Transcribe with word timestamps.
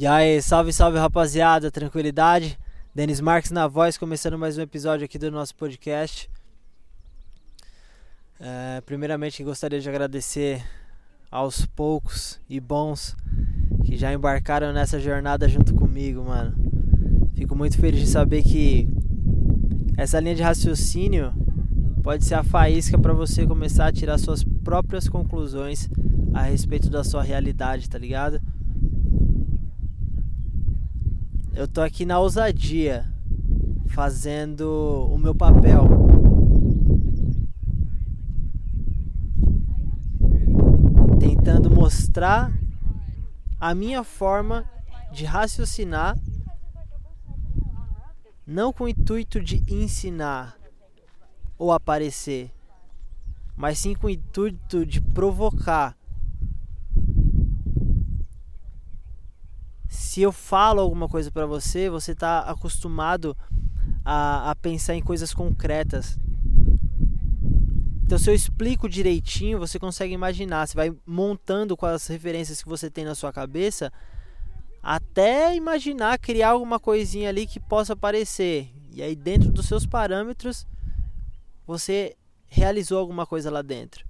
E 0.00 0.06
aí, 0.06 0.40
salve, 0.40 0.72
salve 0.72 0.96
rapaziada, 0.96 1.70
tranquilidade? 1.70 2.58
Denis 2.94 3.20
Marques 3.20 3.50
na 3.50 3.68
voz, 3.68 3.98
começando 3.98 4.38
mais 4.38 4.56
um 4.56 4.62
episódio 4.62 5.04
aqui 5.04 5.18
do 5.18 5.30
nosso 5.30 5.54
podcast. 5.54 6.30
É, 8.40 8.80
primeiramente, 8.86 9.44
gostaria 9.44 9.78
de 9.78 9.86
agradecer 9.86 10.64
aos 11.30 11.66
poucos 11.66 12.40
e 12.48 12.58
bons 12.58 13.14
que 13.84 13.94
já 13.94 14.10
embarcaram 14.10 14.72
nessa 14.72 14.98
jornada 14.98 15.46
junto 15.46 15.74
comigo, 15.74 16.24
mano. 16.24 16.54
Fico 17.34 17.54
muito 17.54 17.76
feliz 17.76 18.00
de 18.00 18.06
saber 18.06 18.42
que 18.42 18.88
essa 19.98 20.18
linha 20.18 20.34
de 20.34 20.42
raciocínio 20.42 21.30
pode 22.02 22.24
ser 22.24 22.36
a 22.36 22.42
faísca 22.42 22.98
para 22.98 23.12
você 23.12 23.46
começar 23.46 23.88
a 23.88 23.92
tirar 23.92 24.16
suas 24.16 24.42
próprias 24.42 25.10
conclusões 25.10 25.90
a 26.32 26.40
respeito 26.40 26.88
da 26.88 27.04
sua 27.04 27.22
realidade, 27.22 27.86
tá 27.86 27.98
ligado? 27.98 28.40
Eu 31.52 31.66
tô 31.66 31.82
aqui 31.82 32.06
na 32.06 32.18
ousadia, 32.18 33.12
fazendo 33.88 35.08
o 35.10 35.18
meu 35.18 35.34
papel. 35.34 35.84
Tentando 41.18 41.70
mostrar 41.70 42.52
a 43.60 43.74
minha 43.74 44.04
forma 44.04 44.64
de 45.12 45.24
raciocinar, 45.24 46.16
não 48.46 48.72
com 48.72 48.84
o 48.84 48.88
intuito 48.88 49.40
de 49.40 49.62
ensinar 49.68 50.56
ou 51.58 51.72
aparecer, 51.72 52.50
mas 53.56 53.78
sim 53.78 53.94
com 53.94 54.06
o 54.06 54.10
intuito 54.10 54.86
de 54.86 55.00
provocar 55.00 55.99
se 59.90 60.22
eu 60.22 60.30
falo 60.30 60.80
alguma 60.80 61.08
coisa 61.08 61.32
para 61.32 61.46
você, 61.46 61.90
você 61.90 62.12
está 62.12 62.42
acostumado 62.42 63.36
a, 64.04 64.52
a 64.52 64.54
pensar 64.54 64.94
em 64.94 65.02
coisas 65.02 65.34
concretas. 65.34 66.16
Então, 68.04 68.16
se 68.16 68.30
eu 68.30 68.34
explico 68.34 68.88
direitinho, 68.88 69.58
você 69.58 69.80
consegue 69.80 70.14
imaginar. 70.14 70.68
Você 70.68 70.76
vai 70.76 70.96
montando 71.04 71.76
com 71.76 71.86
as 71.86 72.06
referências 72.06 72.62
que 72.62 72.68
você 72.68 72.88
tem 72.88 73.04
na 73.04 73.16
sua 73.16 73.32
cabeça, 73.32 73.92
até 74.80 75.56
imaginar 75.56 76.20
criar 76.20 76.50
alguma 76.50 76.78
coisinha 76.78 77.28
ali 77.28 77.44
que 77.44 77.58
possa 77.58 77.94
aparecer. 77.94 78.72
E 78.92 79.02
aí, 79.02 79.16
dentro 79.16 79.50
dos 79.50 79.66
seus 79.66 79.86
parâmetros, 79.86 80.68
você 81.66 82.16
realizou 82.46 82.96
alguma 82.96 83.26
coisa 83.26 83.50
lá 83.50 83.60
dentro. 83.60 84.06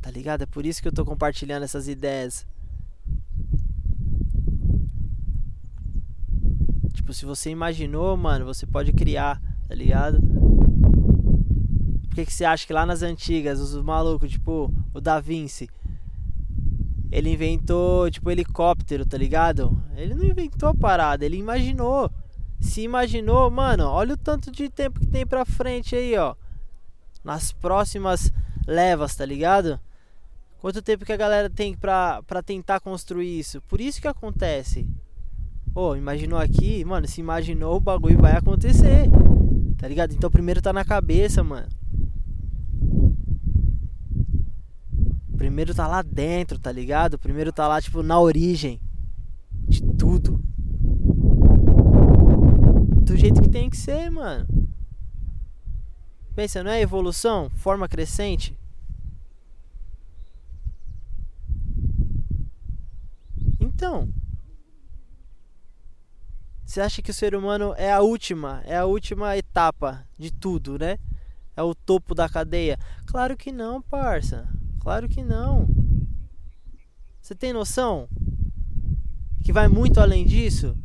Tá 0.00 0.10
ligado? 0.10 0.40
É 0.40 0.46
por 0.46 0.64
isso 0.64 0.80
que 0.80 0.88
eu 0.88 0.92
tô 0.92 1.04
compartilhando 1.04 1.64
essas 1.64 1.86
ideias. 1.86 2.46
Tipo, 7.06 7.14
se 7.14 7.24
você 7.24 7.50
imaginou, 7.50 8.16
mano, 8.16 8.44
você 8.44 8.66
pode 8.66 8.92
criar, 8.92 9.40
tá 9.68 9.74
ligado? 9.76 10.18
Por 12.08 12.16
que, 12.16 12.26
que 12.26 12.32
você 12.32 12.44
acha 12.44 12.66
que 12.66 12.72
lá 12.72 12.84
nas 12.84 13.00
antigas, 13.00 13.60
os 13.60 13.80
malucos, 13.80 14.28
tipo, 14.28 14.74
o 14.92 15.00
Da 15.00 15.20
Vinci, 15.20 15.70
ele 17.12 17.30
inventou, 17.30 18.10
tipo, 18.10 18.28
helicóptero, 18.28 19.06
tá 19.06 19.16
ligado? 19.16 19.80
Ele 19.94 20.16
não 20.16 20.24
inventou 20.24 20.70
a 20.70 20.74
parada, 20.74 21.24
ele 21.24 21.36
imaginou. 21.36 22.10
Se 22.58 22.80
imaginou, 22.80 23.48
mano, 23.52 23.84
olha 23.84 24.14
o 24.14 24.18
tanto 24.18 24.50
de 24.50 24.68
tempo 24.68 24.98
que 24.98 25.06
tem 25.06 25.24
pra 25.24 25.44
frente 25.44 25.94
aí, 25.94 26.16
ó. 26.16 26.34
Nas 27.22 27.52
próximas 27.52 28.32
levas, 28.66 29.14
tá 29.14 29.24
ligado? 29.24 29.78
Quanto 30.58 30.82
tempo 30.82 31.04
que 31.04 31.12
a 31.12 31.16
galera 31.16 31.48
tem 31.48 31.72
pra, 31.72 32.20
pra 32.24 32.42
tentar 32.42 32.80
construir 32.80 33.38
isso? 33.38 33.60
Por 33.68 33.80
isso 33.80 34.02
que 34.02 34.08
acontece. 34.08 34.88
Pô, 35.76 35.94
imaginou 35.94 36.38
aqui, 36.38 36.82
mano, 36.86 37.06
se 37.06 37.20
imaginou, 37.20 37.76
o 37.76 37.80
bagulho 37.80 38.18
vai 38.18 38.32
acontecer. 38.32 39.10
Tá 39.76 39.86
ligado? 39.86 40.14
Então 40.14 40.30
primeiro 40.30 40.62
tá 40.62 40.72
na 40.72 40.86
cabeça, 40.86 41.44
mano. 41.44 41.68
Primeiro 45.36 45.74
tá 45.74 45.86
lá 45.86 46.00
dentro, 46.00 46.58
tá 46.58 46.72
ligado? 46.72 47.18
Primeiro 47.18 47.52
tá 47.52 47.68
lá, 47.68 47.78
tipo, 47.78 48.02
na 48.02 48.18
origem 48.18 48.80
de 49.68 49.82
tudo. 49.82 50.40
Do 53.02 53.14
jeito 53.14 53.42
que 53.42 53.50
tem 53.50 53.68
que 53.68 53.76
ser, 53.76 54.10
mano. 54.10 54.46
Pensa, 56.34 56.64
não 56.64 56.70
é 56.70 56.80
evolução? 56.80 57.50
Forma 57.50 57.86
crescente? 57.86 58.58
Então, 63.60 64.08
você 66.66 66.80
acha 66.80 67.00
que 67.00 67.12
o 67.12 67.14
ser 67.14 67.36
humano 67.36 67.72
é 67.78 67.92
a 67.92 68.00
última, 68.00 68.60
é 68.64 68.76
a 68.76 68.84
última 68.84 69.36
etapa 69.36 70.04
de 70.18 70.32
tudo, 70.32 70.76
né? 70.76 70.98
É 71.56 71.62
o 71.62 71.74
topo 71.74 72.12
da 72.12 72.28
cadeia? 72.28 72.76
Claro 73.06 73.36
que 73.36 73.52
não, 73.52 73.80
parça. 73.80 74.48
Claro 74.80 75.08
que 75.08 75.22
não. 75.22 75.68
Você 77.22 77.36
tem 77.36 77.52
noção 77.52 78.08
que 79.44 79.52
vai 79.52 79.68
muito 79.68 80.00
além 80.00 80.26
disso? 80.26 80.76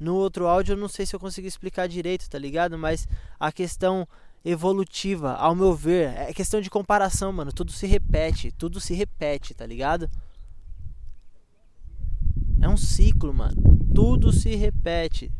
No 0.00 0.14
outro 0.14 0.46
áudio 0.46 0.74
eu 0.74 0.76
não 0.76 0.88
sei 0.88 1.04
se 1.04 1.14
eu 1.14 1.18
consegui 1.18 1.48
explicar 1.48 1.88
direito, 1.88 2.30
tá 2.30 2.38
ligado? 2.38 2.78
Mas 2.78 3.08
a 3.38 3.50
questão 3.50 4.06
evolutiva, 4.44 5.34
ao 5.34 5.56
meu 5.56 5.74
ver, 5.74 6.14
é 6.16 6.32
questão 6.32 6.60
de 6.60 6.70
comparação, 6.70 7.32
mano. 7.32 7.52
Tudo 7.52 7.72
se 7.72 7.84
repete, 7.84 8.52
tudo 8.52 8.80
se 8.80 8.94
repete, 8.94 9.54
tá 9.54 9.66
ligado? 9.66 10.08
É 12.68 12.70
um 12.70 12.76
ciclo, 12.76 13.32
mano. 13.32 13.56
Tudo 13.94 14.30
se 14.30 14.54
repete. 14.54 15.32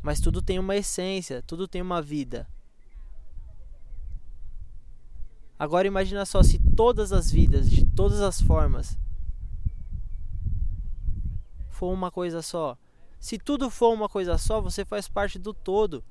Mas 0.00 0.20
tudo 0.20 0.40
tem 0.40 0.58
uma 0.58 0.74
essência, 0.74 1.42
tudo 1.42 1.68
tem 1.68 1.82
uma 1.82 2.00
vida. 2.00 2.48
Agora 5.58 5.86
imagina 5.86 6.24
só 6.24 6.42
se 6.42 6.58
todas 6.74 7.12
as 7.12 7.30
vidas, 7.30 7.68
de 7.68 7.84
todas 7.84 8.22
as 8.22 8.40
formas, 8.40 8.98
for 11.68 11.92
uma 11.92 12.10
coisa 12.10 12.40
só. 12.40 12.78
Se 13.20 13.36
tudo 13.38 13.68
for 13.68 13.92
uma 13.92 14.08
coisa 14.08 14.38
só, 14.38 14.62
você 14.62 14.82
faz 14.82 15.08
parte 15.08 15.38
do 15.38 15.52
todo. 15.52 16.02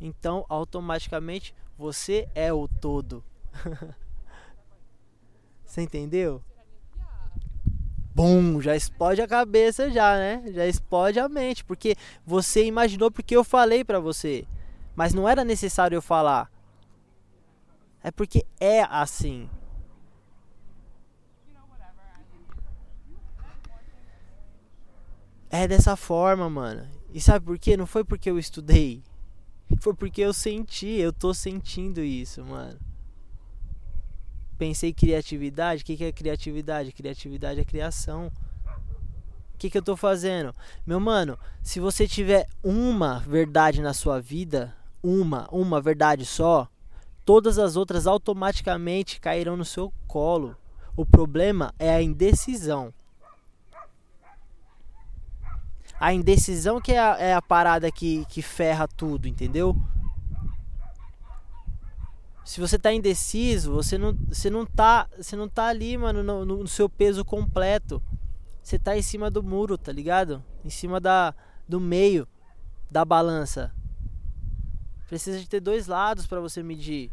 Então, 0.00 0.46
automaticamente, 0.48 1.54
você 1.76 2.30
é 2.34 2.50
o 2.50 2.66
todo. 2.66 3.22
você 5.66 5.82
entendeu? 5.82 6.42
Bum, 8.16 8.62
já 8.62 8.74
explode 8.74 9.20
a 9.20 9.28
cabeça 9.28 9.90
já, 9.90 10.16
né? 10.16 10.42
Já 10.50 10.66
explode 10.66 11.20
a 11.20 11.28
mente, 11.28 11.62
porque 11.62 11.94
você 12.24 12.64
imaginou 12.64 13.10
porque 13.10 13.36
eu 13.36 13.44
falei 13.44 13.84
para 13.84 14.00
você, 14.00 14.46
mas 14.94 15.12
não 15.12 15.28
era 15.28 15.44
necessário 15.44 15.94
eu 15.94 16.00
falar. 16.00 16.50
É 18.02 18.10
porque 18.10 18.46
é 18.58 18.84
assim. 18.84 19.50
É 25.50 25.68
dessa 25.68 25.94
forma, 25.94 26.48
mano. 26.48 26.88
E 27.12 27.20
sabe 27.20 27.44
por 27.44 27.58
quê? 27.58 27.76
Não 27.76 27.86
foi 27.86 28.02
porque 28.02 28.30
eu 28.30 28.38
estudei. 28.38 29.02
Foi 29.80 29.92
porque 29.92 30.22
eu 30.22 30.32
senti, 30.32 30.86
eu 30.86 31.12
tô 31.12 31.34
sentindo 31.34 32.00
isso, 32.00 32.42
mano 32.42 32.78
pensei 34.56 34.92
criatividade. 34.92 35.82
O 35.82 35.84
que, 35.84 35.96
que 35.96 36.04
é 36.04 36.12
criatividade? 36.12 36.92
Criatividade 36.92 37.60
é 37.60 37.64
criação. 37.64 38.30
O 39.54 39.58
que, 39.58 39.70
que 39.70 39.78
eu 39.78 39.82
tô 39.82 39.96
fazendo? 39.96 40.54
Meu 40.86 41.00
mano, 41.00 41.38
se 41.62 41.80
você 41.80 42.06
tiver 42.06 42.46
uma 42.62 43.20
verdade 43.20 43.80
na 43.80 43.94
sua 43.94 44.20
vida, 44.20 44.76
uma, 45.02 45.48
uma 45.50 45.80
verdade 45.80 46.26
só, 46.26 46.68
todas 47.24 47.58
as 47.58 47.76
outras 47.76 48.06
automaticamente 48.06 49.20
cairão 49.20 49.56
no 49.56 49.64
seu 49.64 49.92
colo. 50.06 50.56
O 50.96 51.06
problema 51.06 51.74
é 51.78 51.94
a 51.94 52.02
indecisão. 52.02 52.92
A 55.98 56.12
indecisão 56.12 56.80
que 56.80 56.92
é 56.92 56.98
a, 56.98 57.16
é 57.18 57.34
a 57.34 57.40
parada 57.40 57.90
que, 57.90 58.26
que 58.26 58.42
ferra 58.42 58.86
tudo, 58.86 59.26
entendeu? 59.26 59.74
Se 62.46 62.60
você 62.60 62.78
tá 62.78 62.92
indeciso, 62.92 63.72
você 63.72 63.98
não, 63.98 64.16
você 64.28 64.48
não 64.48 64.64
tá, 64.64 65.08
você 65.18 65.34
não 65.34 65.48
tá 65.48 65.66
ali, 65.66 65.98
mano, 65.98 66.22
no, 66.22 66.44
no, 66.44 66.68
seu 66.68 66.88
peso 66.88 67.24
completo. 67.24 68.00
Você 68.62 68.78
tá 68.78 68.96
em 68.96 69.02
cima 69.02 69.28
do 69.28 69.42
muro, 69.42 69.76
tá 69.76 69.90
ligado? 69.90 70.42
Em 70.64 70.70
cima 70.70 71.00
da 71.00 71.34
do 71.68 71.80
meio 71.80 72.26
da 72.88 73.04
balança. 73.04 73.74
Precisa 75.08 75.40
de 75.40 75.48
ter 75.48 75.58
dois 75.58 75.88
lados 75.88 76.24
para 76.28 76.40
você 76.40 76.62
medir. 76.62 77.10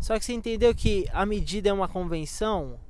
Só 0.00 0.18
que 0.18 0.24
você 0.24 0.32
entendeu 0.32 0.74
que 0.74 1.06
a 1.12 1.26
medida 1.26 1.68
é 1.68 1.72
uma 1.74 1.88
convenção? 1.88 2.80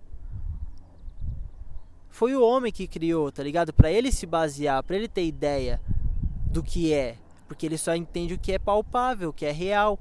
Foi 2.09 2.37
o 2.37 2.45
homem 2.47 2.71
que 2.71 2.87
criou, 2.87 3.33
tá 3.33 3.43
ligado? 3.43 3.73
Para 3.73 3.91
ele 3.91 4.13
se 4.13 4.27
basear, 4.27 4.81
para 4.85 4.95
ele 4.95 5.09
ter 5.09 5.27
ideia 5.27 5.81
do 6.51 6.63
que 6.63 6.93
é, 6.93 7.17
porque 7.47 7.65
ele 7.65 7.79
só 7.79 7.95
entende 7.95 8.35
o 8.35 8.39
que 8.39 8.53
é 8.53 8.59
palpável, 8.59 9.31
o 9.31 9.33
que 9.33 9.47
é 9.47 9.53
real. 9.53 9.99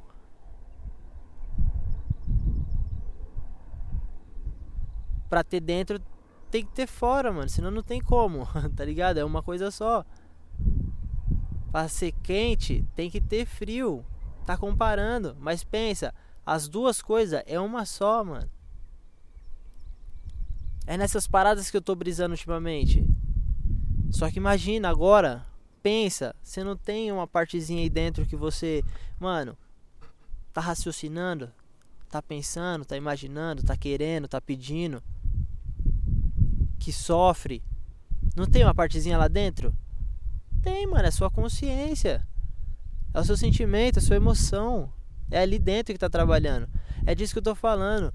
Pra 5.29 5.43
ter 5.43 5.59
dentro 5.59 6.01
tem 6.49 6.65
que 6.65 6.71
ter 6.71 6.87
fora, 6.87 7.31
mano, 7.31 7.47
senão 7.47 7.69
não 7.69 7.83
tem 7.83 8.01
como, 8.01 8.47
tá 8.75 8.83
ligado? 8.83 9.17
É 9.17 9.23
uma 9.23 9.43
coisa 9.43 9.69
só. 9.69 10.03
Pra 11.71 11.87
ser 11.87 12.11
quente 12.23 12.85
tem 12.95 13.09
que 13.09 13.21
ter 13.21 13.45
frio. 13.45 14.03
Tá 14.45 14.57
comparando, 14.57 15.37
mas 15.39 15.63
pensa, 15.63 16.11
as 16.43 16.67
duas 16.67 17.03
coisas 17.03 17.43
é 17.45 17.59
uma 17.59 17.85
só, 17.85 18.23
mano. 18.23 18.49
É 20.87 20.97
nessas 20.97 21.27
paradas 21.27 21.69
que 21.69 21.77
eu 21.77 21.81
tô 21.81 21.93
brisando 21.93 22.33
ultimamente. 22.33 23.05
Só 24.09 24.31
que 24.31 24.39
imagina 24.39 24.89
agora, 24.89 25.45
pensa, 25.81 26.35
você 26.41 26.63
não 26.63 26.75
tem 26.75 27.11
uma 27.11 27.27
partezinha 27.27 27.81
aí 27.81 27.89
dentro 27.89 28.25
que 28.25 28.35
você, 28.35 28.83
mano, 29.19 29.57
tá 30.53 30.61
raciocinando, 30.61 31.51
tá 32.09 32.21
pensando, 32.21 32.85
tá 32.85 32.97
imaginando, 32.97 33.63
tá 33.63 33.77
querendo, 33.77 34.27
tá 34.27 34.41
pedindo, 34.41 35.01
que 36.79 36.91
sofre. 36.91 37.63
Não 38.35 38.45
tem 38.45 38.63
uma 38.63 38.73
partezinha 38.73 39.17
lá 39.17 39.27
dentro? 39.27 39.73
Tem, 40.61 40.85
mano, 40.87 41.07
é 41.07 41.11
sua 41.11 41.29
consciência. 41.29 42.25
É 43.13 43.19
o 43.19 43.23
seu 43.23 43.37
sentimento, 43.37 43.97
é 43.97 43.99
a 43.99 44.03
sua 44.03 44.15
emoção. 44.15 44.91
É 45.31 45.39
ali 45.39 45.59
dentro 45.59 45.93
que 45.93 45.99
tá 45.99 46.09
trabalhando. 46.09 46.67
É 47.05 47.13
disso 47.15 47.33
que 47.33 47.39
eu 47.39 47.43
tô 47.43 47.55
falando. 47.55 48.13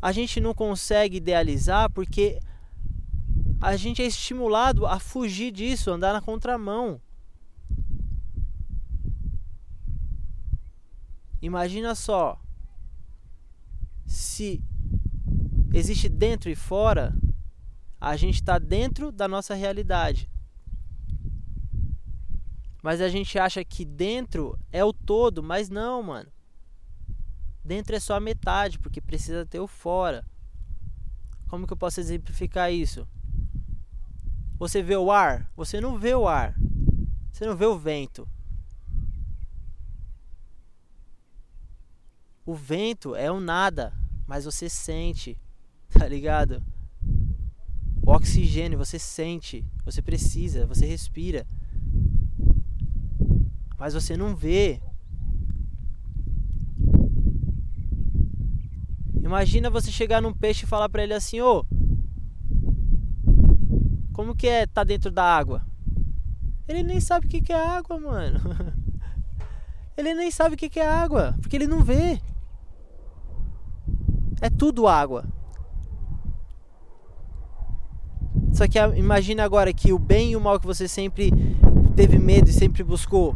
A 0.00 0.12
gente 0.12 0.40
não 0.40 0.54
consegue 0.54 1.16
idealizar 1.16 1.90
porque 1.90 2.38
a 3.60 3.76
gente 3.76 4.02
é 4.02 4.06
estimulado 4.06 4.86
a 4.86 4.98
fugir 4.98 5.50
disso, 5.50 5.90
andar 5.90 6.12
na 6.12 6.20
contramão. 6.20 7.00
Imagina 11.40 11.94
só 11.94 12.40
se 14.06 14.62
existe 15.72 16.08
dentro 16.08 16.50
e 16.50 16.54
fora, 16.54 17.14
a 18.00 18.16
gente 18.16 18.36
está 18.36 18.58
dentro 18.58 19.12
da 19.12 19.28
nossa 19.28 19.54
realidade. 19.54 20.30
Mas 22.82 23.00
a 23.00 23.08
gente 23.08 23.38
acha 23.38 23.64
que 23.64 23.84
dentro 23.84 24.58
é 24.72 24.84
o 24.84 24.92
todo, 24.92 25.42
mas 25.42 25.68
não, 25.68 26.02
mano. 26.02 26.30
Dentro 27.64 27.94
é 27.94 28.00
só 28.00 28.14
a 28.14 28.20
metade, 28.20 28.78
porque 28.78 29.00
precisa 29.00 29.44
ter 29.44 29.60
o 29.60 29.66
fora. 29.66 30.24
Como 31.48 31.66
que 31.66 31.72
eu 31.72 31.76
posso 31.76 32.00
exemplificar 32.00 32.72
isso? 32.72 33.06
Você 34.58 34.82
vê 34.82 34.96
o 34.96 35.10
ar? 35.10 35.50
Você 35.56 35.80
não 35.80 35.98
vê 35.98 36.14
o 36.14 36.26
ar. 36.26 36.54
Você 37.32 37.46
não 37.46 37.56
vê 37.56 37.64
o 37.64 37.78
vento. 37.78 38.28
O 42.44 42.54
vento 42.54 43.14
é 43.14 43.30
um 43.30 43.38
nada, 43.38 43.92
mas 44.26 44.44
você 44.44 44.68
sente, 44.68 45.38
tá 45.90 46.08
ligado? 46.08 46.62
O 48.02 48.10
oxigênio 48.10 48.78
você 48.78 48.98
sente, 48.98 49.64
você 49.84 50.02
precisa, 50.02 50.66
você 50.66 50.86
respira. 50.86 51.46
Mas 53.78 53.94
você 53.94 54.16
não 54.16 54.34
vê. 54.34 54.80
Imagina 59.22 59.70
você 59.70 59.92
chegar 59.92 60.20
num 60.20 60.32
peixe 60.32 60.64
e 60.64 60.68
falar 60.68 60.88
para 60.88 61.02
ele 61.04 61.14
assim: 61.14 61.40
"Ô, 61.40 61.64
como 64.18 64.34
que 64.34 64.48
é 64.48 64.66
tá 64.66 64.82
dentro 64.82 65.12
da 65.12 65.22
água?" 65.22 65.62
Ele 66.66 66.82
nem 66.82 67.00
sabe 67.00 67.26
o 67.26 67.28
que 67.30 67.40
que 67.40 67.52
é 67.52 67.56
água, 67.56 68.00
mano. 68.00 68.40
Ele 69.96 70.12
nem 70.12 70.28
sabe 70.28 70.56
o 70.56 70.58
que 70.58 70.68
que 70.68 70.80
é 70.80 70.86
água, 70.86 71.34
porque 71.40 71.56
ele 71.56 71.66
não 71.66 71.82
vê. 71.82 72.20
É 74.40 74.48
tudo 74.48 74.86
água. 74.86 75.24
Só 78.52 78.68
que 78.68 78.78
imagina 78.96 79.42
agora 79.42 79.72
que 79.72 79.92
o 79.92 79.98
bem 79.98 80.30
e 80.30 80.36
o 80.36 80.40
mal 80.40 80.60
que 80.60 80.66
você 80.66 80.86
sempre 80.86 81.32
teve 81.96 82.16
medo 82.16 82.48
e 82.48 82.52
sempre 82.52 82.84
buscou. 82.84 83.34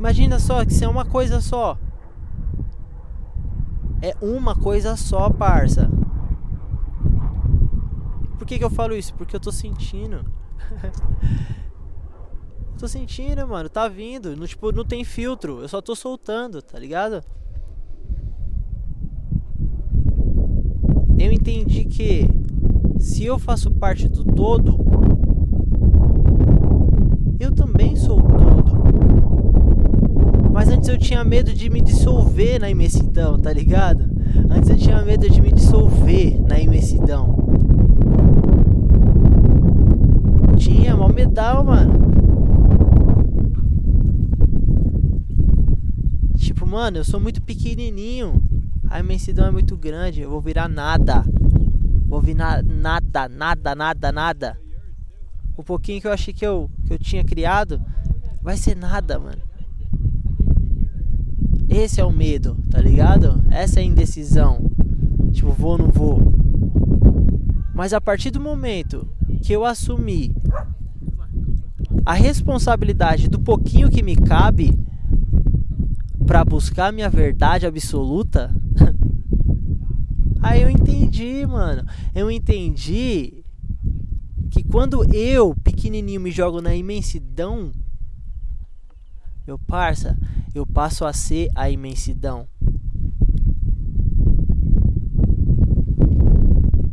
Imagina 0.00 0.38
só 0.38 0.64
que 0.64 0.72
isso 0.72 0.84
é 0.84 0.88
uma 0.88 1.04
coisa 1.04 1.42
só. 1.42 1.76
É 4.00 4.16
uma 4.22 4.56
coisa 4.56 4.96
só, 4.96 5.28
parça. 5.28 5.87
Por 8.38 8.46
que, 8.46 8.58
que 8.58 8.64
eu 8.64 8.70
falo 8.70 8.94
isso? 8.94 9.12
Porque 9.14 9.36
eu 9.36 9.40
tô 9.40 9.52
sentindo. 9.52 10.24
tô 12.78 12.88
sentindo, 12.88 13.46
mano. 13.46 13.68
Tá 13.68 13.88
vindo. 13.88 14.34
No, 14.36 14.46
tipo, 14.46 14.72
não 14.72 14.84
tem 14.84 15.04
filtro. 15.04 15.60
Eu 15.60 15.68
só 15.68 15.82
tô 15.82 15.94
soltando, 15.94 16.62
tá 16.62 16.78
ligado? 16.78 17.22
eu 21.18 21.32
entendi 21.32 21.84
que 21.84 22.28
se 22.98 23.24
eu 23.24 23.38
faço 23.38 23.70
parte 23.72 24.08
do 24.08 24.24
todo, 24.24 24.78
eu 27.40 27.52
também 27.52 27.96
sou 27.96 28.20
o 28.20 28.22
todo. 28.22 28.78
Mas 30.52 30.68
antes 30.68 30.88
eu 30.88 30.96
tinha 30.96 31.24
medo 31.24 31.52
de 31.52 31.68
me 31.68 31.80
dissolver 31.80 32.60
na 32.60 32.70
imensidão, 32.70 33.38
tá 33.38 33.52
ligado? 33.52 34.08
Antes 34.48 34.70
eu 34.70 34.76
tinha 34.76 35.02
medo 35.02 35.28
de 35.28 35.40
me 35.40 35.52
dissolver 35.52 36.40
na 36.48 36.58
imensidão. 36.58 37.47
Tinha, 40.88 40.96
mal 40.96 41.12
medal, 41.12 41.62
mano. 41.62 41.92
Tipo, 46.34 46.66
mano, 46.66 46.96
eu 46.96 47.04
sou 47.04 47.20
muito 47.20 47.42
pequenininho 47.42 48.42
a 48.88 49.00
imensidão 49.00 49.46
é 49.46 49.50
muito 49.50 49.76
grande, 49.76 50.22
eu 50.22 50.30
vou 50.30 50.40
virar 50.40 50.66
nada. 50.66 51.22
Vou 52.06 52.22
virar 52.22 52.62
nada, 52.62 53.28
nada, 53.28 53.74
nada, 53.74 54.10
nada. 54.10 54.58
O 55.58 55.62
pouquinho 55.62 56.00
que 56.00 56.06
eu 56.06 56.12
achei 56.12 56.32
que 56.32 56.46
eu, 56.46 56.70
que 56.86 56.94
eu 56.94 56.98
tinha 56.98 57.22
criado 57.22 57.78
vai 58.40 58.56
ser 58.56 58.74
nada, 58.74 59.18
mano. 59.18 59.42
Esse 61.68 62.00
é 62.00 62.04
o 62.04 62.10
medo, 62.10 62.56
tá 62.70 62.80
ligado? 62.80 63.44
Essa 63.50 63.80
é 63.80 63.82
a 63.82 63.86
indecisão. 63.86 64.70
Tipo, 65.32 65.52
vou 65.52 65.72
ou 65.72 65.78
não 65.78 65.88
vou. 65.88 66.22
Mas 67.74 67.92
a 67.92 68.00
partir 68.00 68.30
do 68.30 68.40
momento 68.40 69.06
que 69.42 69.52
eu 69.52 69.66
assumi 69.66 70.34
a 72.08 72.14
responsabilidade 72.14 73.28
do 73.28 73.38
pouquinho 73.38 73.90
que 73.90 74.02
me 74.02 74.16
cabe 74.16 74.72
para 76.26 76.42
buscar 76.42 76.90
minha 76.90 77.10
verdade 77.10 77.66
absoluta, 77.66 78.50
Aí 80.40 80.62
eu 80.62 80.70
entendi, 80.70 81.44
mano. 81.46 81.84
Eu 82.14 82.30
entendi 82.30 83.44
que 84.50 84.62
quando 84.62 85.04
eu, 85.12 85.54
pequenininho, 85.62 86.20
me 86.20 86.30
jogo 86.30 86.62
na 86.62 86.74
imensidão, 86.74 87.72
meu 89.46 89.58
parça, 89.58 90.16
eu 90.54 90.66
passo 90.66 91.04
a 91.04 91.12
ser 91.12 91.50
a 91.54 91.68
imensidão. 91.68 92.48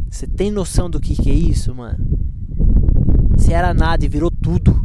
Você 0.10 0.28
tem 0.28 0.52
noção 0.52 0.90
do 0.90 1.00
que, 1.00 1.16
que 1.16 1.30
é 1.30 1.34
isso, 1.34 1.74
mano? 1.74 2.06
Você 3.38 3.54
era 3.54 3.74
nada 3.74 4.04
e 4.04 4.10
virou 4.10 4.32
tudo. 4.32 4.85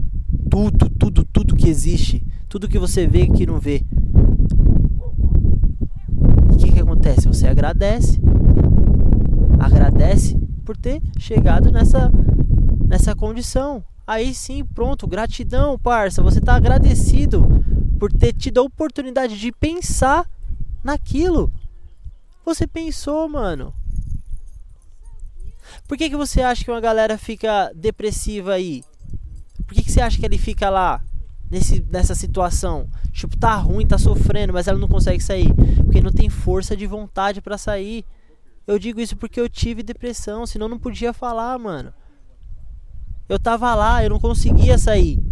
Tudo, 0.51 0.91
tudo, 0.91 1.25
tudo 1.25 1.57
que 1.57 1.69
existe. 1.69 2.27
Tudo 2.49 2.69
que 2.69 2.79
você 2.79 3.07
vê 3.07 3.23
e 3.23 3.31
que 3.31 3.47
não 3.47 3.61
vê. 3.61 3.83
O 6.53 6.57
que, 6.57 6.73
que 6.73 6.81
acontece? 6.81 7.29
Você 7.29 7.47
agradece 7.47 8.21
agradece 9.61 10.39
por 10.65 10.77
ter 10.77 11.03
chegado 11.19 11.71
nessa, 11.71 12.11
nessa 12.87 13.15
condição. 13.15 13.85
Aí 14.07 14.35
sim, 14.35 14.65
pronto, 14.65 15.07
gratidão, 15.07 15.79
parça. 15.79 16.23
Você 16.23 16.39
está 16.39 16.55
agradecido 16.55 17.47
por 17.99 18.11
ter 18.13 18.33
tido 18.33 18.59
a 18.59 18.65
oportunidade 18.65 19.39
de 19.39 19.53
pensar 19.53 20.29
naquilo. 20.83 21.53
Você 22.45 22.67
pensou, 22.67 23.29
mano. 23.29 23.73
Por 25.87 25.97
que, 25.97 26.11
que 26.11 26.17
você 26.17 26.41
acha 26.41 26.65
que 26.65 26.71
uma 26.71 26.81
galera 26.81 27.17
fica 27.19 27.71
depressiva 27.75 28.55
aí? 28.55 28.83
Por 29.71 29.77
que, 29.77 29.85
que 29.85 29.93
você 29.93 30.01
acha 30.01 30.19
que 30.19 30.27
ele 30.27 30.37
fica 30.37 30.69
lá 30.69 31.01
nesse, 31.49 31.81
nessa 31.93 32.13
situação? 32.13 32.89
Tipo, 33.13 33.37
tá 33.37 33.55
ruim, 33.55 33.87
tá 33.87 33.99
sofrendo, 33.99 34.53
mas 34.53 34.67
ela 34.67 34.81
não 34.81 34.89
consegue 34.89 35.23
sair. 35.23 35.55
Porque 35.85 36.01
não 36.01 36.11
tem 36.11 36.29
força 36.29 36.77
de 36.77 36.89
vontade 36.89 37.41
para 37.41 37.57
sair. 37.57 38.05
Eu 38.67 38.81
digo 38.81 39.01
isso 39.01 39.17
porque 39.17 39.41
eu 39.41 39.49
tive 39.49 39.85
depressão, 39.85 40.45
senão 40.45 40.69
não 40.69 40.77
podia 40.77 41.13
falar, 41.13 41.57
mano. 41.57 41.95
Eu 43.29 43.39
tava 43.39 43.73
lá, 43.77 44.03
eu 44.03 44.11
não 44.11 44.19
conseguia 44.19 44.77
sair. 44.77 45.23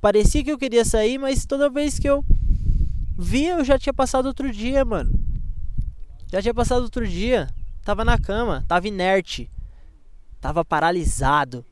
Parecia 0.00 0.42
que 0.42 0.50
eu 0.50 0.58
queria 0.58 0.84
sair, 0.84 1.18
mas 1.18 1.46
toda 1.46 1.70
vez 1.70 2.00
que 2.00 2.10
eu 2.10 2.24
via, 3.16 3.58
eu 3.58 3.64
já 3.64 3.78
tinha 3.78 3.94
passado 3.94 4.26
outro 4.26 4.50
dia, 4.50 4.84
mano. 4.84 5.12
Já 6.32 6.42
tinha 6.42 6.52
passado 6.52 6.82
outro 6.82 7.06
dia. 7.06 7.48
Tava 7.84 8.04
na 8.04 8.18
cama, 8.18 8.64
tava 8.66 8.88
inerte. 8.88 9.48
Tava 10.40 10.64
paralisado. 10.64 11.64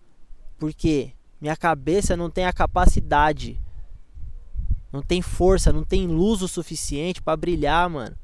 Porque 0.57 1.16
minha 1.47 1.57
cabeça 1.57 2.17
não 2.17 2.29
tem 2.29 2.45
a 2.45 2.53
capacidade. 2.53 3.61
Não 4.93 5.01
tem 5.01 5.23
força, 5.23 5.73
não 5.73 5.85
tem 5.85 6.09
luz 6.09 6.43
o 6.43 6.49
suficiente 6.49 7.23
para 7.23 7.37
brilhar, 7.37 7.89
mano. 7.89 8.17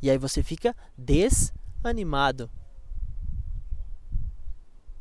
E 0.00 0.08
aí 0.08 0.16
você 0.16 0.44
fica 0.44 0.76
desanimado. 0.96 2.48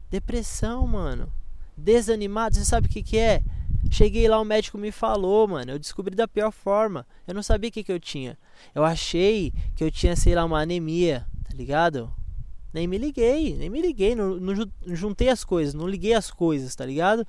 Depressão, 0.10 0.88
mano. 0.88 1.32
Desanimado, 1.78 2.56
você 2.56 2.66
sabe 2.66 2.88
o 2.88 2.90
que, 2.90 3.04
que 3.04 3.18
é? 3.20 3.44
Cheguei 3.92 4.28
lá, 4.28 4.40
o 4.42 4.46
médico 4.46 4.80
me 4.80 4.92
falou, 4.92 5.48
mano. 5.48 5.72
Eu 5.72 5.80
descobri 5.80 6.16
da 6.16 6.28
pior 6.28 6.52
forma. 6.52 7.06
Eu 7.28 7.36
não 7.36 7.44
sabia 7.44 7.70
o 7.70 7.72
que, 7.72 7.84
que 7.84 7.92
eu 7.92 8.00
tinha. 8.00 8.40
Eu 8.74 8.84
achei 8.84 9.54
que 9.76 9.84
eu 9.84 9.92
tinha, 9.92 10.16
sei 10.16 10.34
lá, 10.34 10.44
uma 10.46 10.62
anemia, 10.62 11.28
tá 11.48 11.56
ligado? 11.56 12.12
Nem 12.74 12.88
me 12.88 12.98
liguei, 12.98 13.56
nem 13.56 13.70
me 13.70 13.82
liguei. 13.82 14.16
Não, 14.16 14.38
não 14.38 14.56
juntei 14.88 15.30
as 15.30 15.44
coisas, 15.44 15.74
não 15.74 15.88
liguei 15.88 16.14
as 16.14 16.32
coisas, 16.32 16.76
tá 16.76 16.86
ligado? 16.86 17.28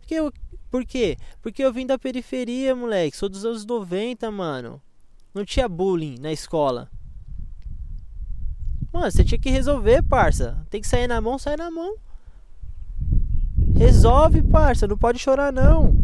Porque 0.00 0.14
eu, 0.14 0.32
por 0.70 0.84
quê? 0.84 1.16
Porque 1.40 1.62
eu 1.62 1.72
vim 1.72 1.86
da 1.86 1.98
periferia, 1.98 2.74
moleque. 2.74 3.16
Sou 3.16 3.28
dos 3.28 3.44
anos 3.44 3.64
90, 3.64 4.30
mano. 4.30 4.80
Não 5.34 5.44
tinha 5.44 5.68
bullying 5.68 6.18
na 6.18 6.32
escola. 6.32 6.90
Mano, 8.92 9.10
você 9.10 9.24
tinha 9.24 9.38
que 9.38 9.50
resolver, 9.50 10.02
parça. 10.02 10.64
Tem 10.70 10.80
que 10.80 10.86
sair 10.86 11.06
na 11.06 11.20
mão, 11.20 11.38
sai 11.38 11.56
na 11.56 11.70
mão. 11.70 11.96
Resolve, 13.76 14.42
parça. 14.42 14.86
Não 14.86 14.96
pode 14.96 15.18
chorar, 15.18 15.52
não. 15.52 15.94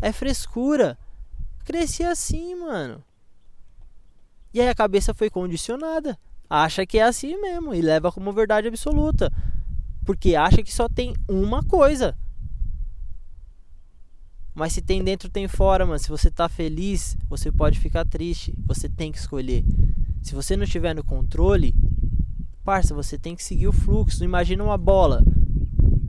É 0.00 0.12
frescura. 0.12 0.96
Cresci 1.64 2.04
assim, 2.04 2.54
mano. 2.54 3.02
E 4.54 4.60
aí 4.60 4.68
a 4.68 4.74
cabeça 4.74 5.14
foi 5.14 5.30
condicionada. 5.30 6.18
Acha 6.54 6.84
que 6.84 6.98
é 6.98 7.02
assim 7.02 7.40
mesmo 7.40 7.74
e 7.74 7.80
leva 7.80 8.12
como 8.12 8.30
verdade 8.30 8.68
absoluta. 8.68 9.32
Porque 10.04 10.34
acha 10.36 10.62
que 10.62 10.70
só 10.70 10.86
tem 10.86 11.14
uma 11.26 11.62
coisa. 11.62 12.14
Mas 14.54 14.74
se 14.74 14.82
tem 14.82 15.02
dentro, 15.02 15.30
tem 15.30 15.48
fora, 15.48 15.86
mano. 15.86 15.98
Se 15.98 16.10
você 16.10 16.30
tá 16.30 16.50
feliz, 16.50 17.16
você 17.26 17.50
pode 17.50 17.78
ficar 17.78 18.04
triste. 18.04 18.54
Você 18.66 18.86
tem 18.86 19.10
que 19.10 19.16
escolher. 19.16 19.64
Se 20.20 20.34
você 20.34 20.54
não 20.54 20.64
estiver 20.64 20.94
no 20.94 21.02
controle, 21.02 21.74
parça, 22.62 22.94
você 22.94 23.18
tem 23.18 23.34
que 23.34 23.42
seguir 23.42 23.68
o 23.68 23.72
fluxo. 23.72 24.22
Imagina 24.22 24.62
uma 24.62 24.76
bola. 24.76 25.24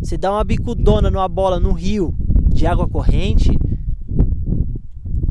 Você 0.01 0.17
dá 0.17 0.29
uma 0.29 0.43
bicudona 0.43 1.09
numa 1.09 1.29
bola 1.29 1.57
no 1.57 1.71
rio 1.71 2.13
de 2.49 2.67
água 2.67 2.85
corrente, 2.85 3.57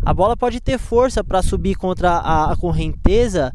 a 0.01 0.15
bola 0.15 0.37
pode 0.37 0.59
ter 0.59 0.79
força 0.79 1.23
para 1.23 1.43
subir 1.43 1.75
contra 1.75 2.13
a, 2.13 2.51
a 2.51 2.57
correnteza 2.57 3.53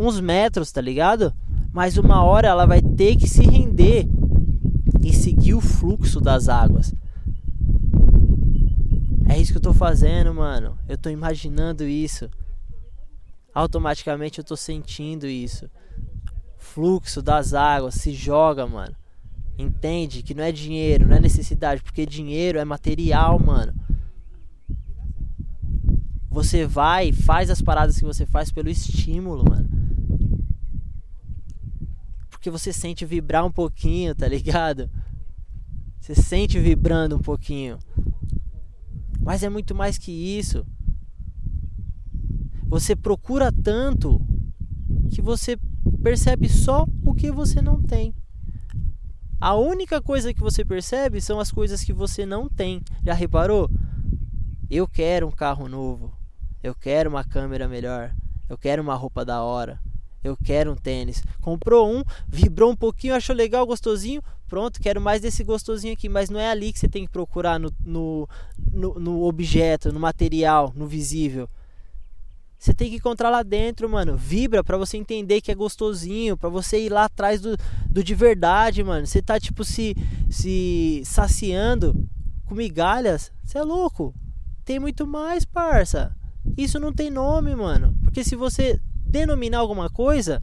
uns 0.00 0.18
metros, 0.18 0.72
tá 0.72 0.80
ligado? 0.80 1.30
Mas 1.70 1.98
uma 1.98 2.24
hora 2.24 2.48
ela 2.48 2.64
vai 2.64 2.80
ter 2.80 3.16
que 3.16 3.28
se 3.28 3.42
render 3.42 4.08
e 5.02 5.12
seguir 5.12 5.52
o 5.52 5.60
fluxo 5.60 6.20
das 6.20 6.48
águas. 6.48 6.94
É 9.28 9.38
isso 9.38 9.52
que 9.52 9.58
eu 9.58 9.62
tô 9.62 9.74
fazendo, 9.74 10.34
mano. 10.34 10.76
Eu 10.88 10.96
tô 10.96 11.10
imaginando 11.10 11.84
isso. 11.84 12.30
Automaticamente 13.54 14.38
eu 14.38 14.44
tô 14.44 14.56
sentindo 14.56 15.26
isso. 15.26 15.70
Fluxo 16.56 17.20
das 17.20 17.52
águas 17.52 17.94
se 17.94 18.12
joga, 18.12 18.66
mano. 18.66 18.96
Entende 19.58 20.22
que 20.22 20.34
não 20.34 20.42
é 20.42 20.50
dinheiro, 20.50 21.06
não 21.06 21.16
é 21.16 21.20
necessidade, 21.20 21.82
porque 21.82 22.06
dinheiro 22.06 22.58
é 22.58 22.64
material, 22.64 23.38
mano. 23.38 23.74
Você 26.30 26.66
vai, 26.66 27.12
faz 27.12 27.50
as 27.50 27.60
paradas 27.60 27.98
que 27.98 28.04
você 28.04 28.24
faz 28.24 28.50
pelo 28.50 28.70
estímulo, 28.70 29.44
mano. 29.48 29.69
Porque 32.40 32.50
você 32.50 32.72
sente 32.72 33.04
vibrar 33.04 33.44
um 33.44 33.52
pouquinho, 33.52 34.14
tá 34.14 34.26
ligado? 34.26 34.88
Você 36.00 36.14
sente 36.14 36.58
vibrando 36.58 37.16
um 37.16 37.20
pouquinho. 37.20 37.78
Mas 39.20 39.42
é 39.42 39.50
muito 39.50 39.74
mais 39.74 39.98
que 39.98 40.10
isso. 40.10 40.66
Você 42.66 42.96
procura 42.96 43.52
tanto 43.52 44.18
que 45.10 45.20
você 45.20 45.58
percebe 46.02 46.48
só 46.48 46.86
o 47.04 47.12
que 47.12 47.30
você 47.30 47.60
não 47.60 47.82
tem. 47.82 48.14
A 49.38 49.54
única 49.54 50.00
coisa 50.00 50.32
que 50.32 50.40
você 50.40 50.64
percebe 50.64 51.20
são 51.20 51.38
as 51.38 51.52
coisas 51.52 51.84
que 51.84 51.92
você 51.92 52.24
não 52.24 52.48
tem. 52.48 52.80
Já 53.04 53.12
reparou? 53.12 53.70
Eu 54.70 54.88
quero 54.88 55.28
um 55.28 55.30
carro 55.30 55.68
novo. 55.68 56.10
Eu 56.62 56.74
quero 56.74 57.10
uma 57.10 57.22
câmera 57.22 57.68
melhor. 57.68 58.14
Eu 58.48 58.56
quero 58.56 58.82
uma 58.82 58.94
roupa 58.94 59.26
da 59.26 59.42
hora. 59.42 59.78
Eu 60.22 60.36
quero 60.36 60.72
um 60.72 60.76
tênis. 60.76 61.22
Comprou 61.40 61.90
um, 61.90 62.02
vibrou 62.28 62.70
um 62.70 62.76
pouquinho, 62.76 63.14
achou 63.14 63.34
legal, 63.34 63.66
gostosinho. 63.66 64.22
Pronto, 64.46 64.80
quero 64.80 65.00
mais 65.00 65.22
desse 65.22 65.42
gostosinho 65.42 65.94
aqui. 65.94 66.08
Mas 66.08 66.28
não 66.28 66.38
é 66.38 66.50
ali 66.50 66.72
que 66.72 66.78
você 66.78 66.88
tem 66.88 67.06
que 67.06 67.12
procurar 67.12 67.58
no, 67.58 67.72
no, 67.84 68.28
no, 68.72 68.94
no 69.00 69.22
objeto, 69.24 69.92
no 69.92 70.00
material, 70.00 70.72
no 70.74 70.86
visível. 70.86 71.48
Você 72.58 72.74
tem 72.74 72.90
que 72.90 72.96
encontrar 72.96 73.30
lá 73.30 73.42
dentro, 73.42 73.88
mano. 73.88 74.18
Vibra 74.18 74.62
para 74.62 74.76
você 74.76 74.98
entender 74.98 75.40
que 75.40 75.50
é 75.50 75.54
gostosinho, 75.54 76.36
para 76.36 76.50
você 76.50 76.78
ir 76.84 76.90
lá 76.90 77.04
atrás 77.06 77.40
do, 77.40 77.56
do 77.88 78.04
de 78.04 78.14
verdade, 78.14 78.84
mano. 78.84 79.06
Você 79.06 79.22
tá 79.22 79.40
tipo 79.40 79.64
se 79.64 79.96
se 80.28 81.00
saciando 81.06 82.06
com 82.44 82.54
migalhas. 82.54 83.32
Você 83.42 83.56
é 83.56 83.62
louco. 83.62 84.14
Tem 84.62 84.78
muito 84.78 85.06
mais, 85.06 85.46
parça. 85.46 86.14
Isso 86.54 86.78
não 86.78 86.92
tem 86.92 87.10
nome, 87.10 87.54
mano. 87.54 87.96
Porque 88.02 88.22
se 88.22 88.36
você 88.36 88.78
denominar 89.10 89.58
alguma 89.58 89.90
coisa, 89.90 90.40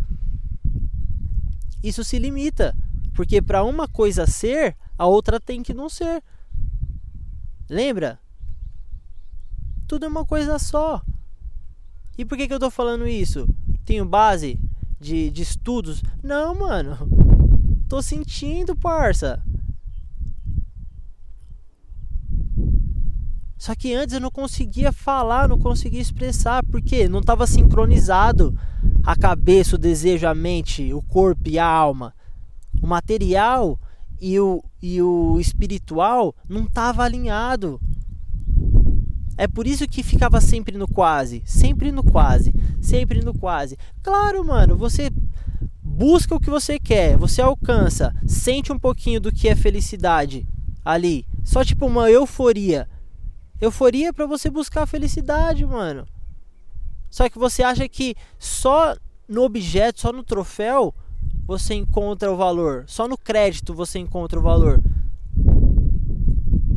isso 1.82 2.04
se 2.04 2.20
limita. 2.20 2.76
Porque 3.14 3.42
para 3.42 3.64
uma 3.64 3.88
coisa 3.88 4.28
ser, 4.28 4.76
a 4.98 5.08
outra 5.08 5.40
tem 5.40 5.64
que 5.64 5.74
não 5.74 5.90
ser. 5.90 6.22
Lembra? 7.70 8.20
Tudo 9.88 10.06
é 10.06 10.08
uma 10.08 10.26
coisa 10.26 10.60
só. 10.60 11.02
E 12.18 12.26
por 12.26 12.38
que, 12.38 12.48
que 12.48 12.54
eu 12.54 12.60
tô 12.60 12.70
falando 12.70 13.08
isso? 13.08 13.48
Tenho 13.86 14.06
base 14.06 14.60
de, 15.00 15.32
de 15.32 15.42
estudos? 15.42 16.04
Não, 16.22 16.54
mano. 16.54 16.98
Tô 17.88 18.02
sentindo, 18.02 18.76
parça. 18.76 19.42
Só 23.58 23.74
que 23.74 23.94
antes 23.94 24.14
eu 24.14 24.22
não 24.22 24.30
conseguia 24.30 24.92
falar, 24.92 25.48
não 25.48 25.58
conseguia 25.58 26.00
expressar, 26.02 26.64
porque 26.66 27.10
não 27.10 27.20
estava 27.20 27.48
sincronizado 27.48 28.58
a 29.04 29.16
cabeça, 29.16 29.76
o 29.76 29.80
desejo, 29.80 30.28
a 30.28 30.36
mente, 30.36 30.94
o 30.94 31.02
corpo 31.02 31.50
e 31.50 31.58
a 31.58 31.66
alma. 31.66 32.14
O 32.82 32.88
material 32.88 33.80
e 34.22 34.40
o, 34.40 34.64
e 34.82 35.02
o 35.02 35.40
espiritual 35.40 36.36
não 36.48 36.66
estava 36.66 37.04
alinhado. 37.04 37.80
É 39.38 39.48
por 39.48 39.68
isso 39.68 39.88
que 39.88 40.02
ficava 40.04 40.42
sempre 40.42 40.78
no 40.78 40.88
quase, 40.88 41.44
sempre 41.46 41.92
no 41.92 42.04
quase, 42.04 42.54
sempre 42.82 43.22
no 43.22 43.34
quase. 43.34 43.78
Claro, 44.02 44.44
mano, 44.44 44.76
você 44.76 45.10
busca 45.82 46.36
o 46.36 46.40
que 46.40 46.50
você 46.50 46.80
quer, 46.80 47.18
você 47.18 47.42
alcança, 47.42 48.14
sente 48.26 48.72
um 48.72 48.80
pouquinho 48.80 49.20
do 49.20 49.32
que 49.32 49.48
é 49.48 49.56
felicidade 49.56 50.48
ali. 50.84 51.26
Só 51.44 51.64
tipo 51.64 51.86
uma 51.86 52.10
euforia. 52.10 52.88
Euforia 53.60 54.10
é 54.10 54.14
para 54.14 54.26
você 54.26 54.50
buscar 54.50 54.84
a 54.84 54.88
felicidade, 54.88 55.66
mano. 55.66 56.06
Só 57.10 57.30
que 57.30 57.40
você 57.40 57.64
acha 57.64 57.88
que 57.88 58.16
só 58.38 58.96
no 59.28 59.44
objeto, 59.44 60.02
só 60.02 60.12
no 60.12 60.24
troféu, 60.24 60.94
você 61.46 61.74
encontra 61.74 62.32
o 62.32 62.38
valor. 62.38 62.84
Só 62.88 63.08
no 63.08 63.18
crédito 63.18 63.74
você 63.74 64.00
encontra 64.00 64.40
o 64.40 64.44
valor. 64.44 64.82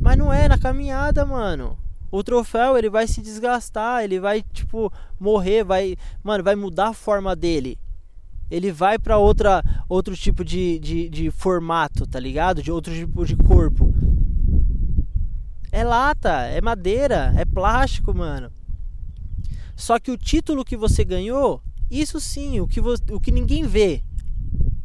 Mas 0.00 0.16
não 0.16 0.32
é 0.32 0.48
na 0.48 0.56
caminhada, 0.56 1.24
mano 1.24 1.76
o 2.10 2.24
troféu 2.24 2.76
ele 2.76 2.90
vai 2.90 3.06
se 3.06 3.22
desgastar, 3.22 4.02
ele 4.02 4.18
vai 4.18 4.42
tipo 4.52 4.92
morrer, 5.18 5.62
vai, 5.62 5.96
mano, 6.22 6.42
vai 6.42 6.56
mudar 6.56 6.88
a 6.88 6.92
forma 6.92 7.36
dele. 7.36 7.78
Ele 8.50 8.72
vai 8.72 8.98
para 8.98 9.16
outra 9.16 9.62
outro 9.88 10.16
tipo 10.16 10.44
de, 10.44 10.78
de, 10.80 11.08
de 11.08 11.30
formato, 11.30 12.04
tá 12.04 12.18
ligado? 12.18 12.62
De 12.62 12.72
outro 12.72 12.92
tipo 12.92 13.24
de 13.24 13.36
corpo. 13.36 13.94
É 15.72 15.84
lata, 15.84 16.30
é 16.46 16.60
madeira, 16.60 17.32
é 17.36 17.44
plástico, 17.44 18.14
mano. 18.14 18.50
Só 19.76 19.98
que 19.98 20.10
o 20.10 20.18
título 20.18 20.64
que 20.64 20.76
você 20.76 21.04
ganhou, 21.04 21.62
isso 21.90 22.20
sim, 22.20 22.60
o 22.60 22.66
que, 22.66 22.80
o 22.80 23.20
que 23.20 23.30
ninguém 23.30 23.66
vê. 23.66 24.02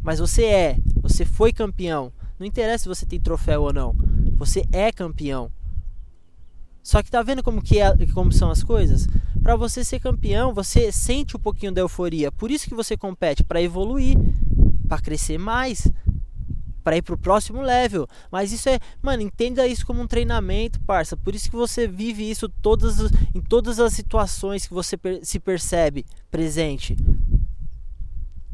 Mas 0.02 0.20
você 0.20 0.46
é, 0.46 0.78
você 1.02 1.26
foi 1.26 1.52
campeão. 1.52 2.14
Não 2.40 2.46
interessa 2.46 2.84
se 2.84 2.88
você 2.88 3.06
tem 3.06 3.20
troféu 3.20 3.64
ou 3.64 3.74
não. 3.74 3.96
Você 4.38 4.66
é 4.72 4.92
campeão. 4.92 5.52
Só 6.84 7.02
que 7.02 7.10
tá 7.10 7.24
vendo 7.24 7.42
como 7.42 7.64
que 7.64 7.80
é, 7.80 7.92
como 8.14 8.32
são 8.32 8.52
as 8.52 8.62
coisas? 8.62 9.08
Para 9.42 9.56
você 9.56 9.84
ser 9.84 10.00
campeão, 10.00 10.54
você 10.54 10.92
sente 10.92 11.36
um 11.36 11.40
pouquinho 11.40 11.72
da 11.72 11.82
euforia. 11.82 12.32
Por 12.32 12.52
isso 12.52 12.68
que 12.68 12.76
você 12.76 12.96
compete 12.96 13.44
para 13.44 13.62
evoluir, 13.62 14.16
para 14.88 15.02
crescer 15.02 15.40
mais, 15.40 15.92
para 16.86 16.96
ir 16.96 17.02
pro 17.02 17.18
próximo 17.18 17.64
level. 17.64 18.08
Mas 18.32 18.52
isso 18.52 18.70
é, 18.70 18.80
mano, 19.02 19.24
entenda 19.24 19.66
isso 19.66 19.84
como 19.84 20.04
um 20.04 20.08
treinamento, 20.08 20.80
parça. 20.82 21.18
Por 21.18 21.34
isso 21.34 21.50
que 21.50 21.56
você 21.56 21.88
vive 21.88 22.30
isso 22.30 22.48
todas 22.48 23.00
em 23.34 23.42
todas 23.42 23.80
as 23.80 23.92
situações 23.92 24.68
que 24.68 24.74
você 24.74 24.96
se 25.24 25.40
percebe 25.40 26.06
presente 26.30 26.96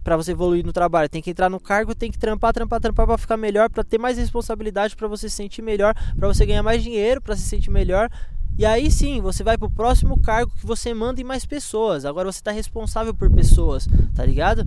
para 0.01 0.15
você 0.15 0.31
evoluir 0.31 0.65
no 0.65 0.71
trabalho. 0.71 1.09
Tem 1.09 1.21
que 1.21 1.29
entrar 1.29 1.49
no 1.49 1.59
cargo, 1.59 1.93
tem 1.93 2.09
que 2.09 2.17
trampar, 2.17 2.53
trampar, 2.53 2.79
trampar 2.79 3.05
para 3.05 3.17
ficar 3.17 3.35
melhor, 3.35 3.69
para 3.69 3.83
ter 3.83 3.97
mais 3.97 4.17
responsabilidade, 4.17 4.95
para 4.95 5.09
você 5.09 5.29
se 5.29 5.35
sentir 5.35 5.61
melhor, 5.61 5.93
para 6.17 6.29
você 6.29 6.45
ganhar 6.45 6.63
mais 6.63 6.81
dinheiro, 6.81 7.21
para 7.21 7.35
se 7.35 7.43
sentir 7.43 7.69
melhor. 7.69 8.09
E 8.57 8.65
aí 8.65 8.89
sim, 8.89 9.19
você 9.19 9.43
vai 9.43 9.57
pro 9.57 9.69
próximo 9.69 10.17
cargo 10.21 10.53
que 10.57 10.65
você 10.65 10.93
manda 10.93 11.19
em 11.19 11.25
mais 11.25 11.45
pessoas. 11.45 12.05
Agora 12.05 12.31
você 12.31 12.41
tá 12.41 12.51
responsável 12.51 13.13
por 13.13 13.29
pessoas, 13.29 13.89
tá 14.15 14.25
ligado? 14.25 14.65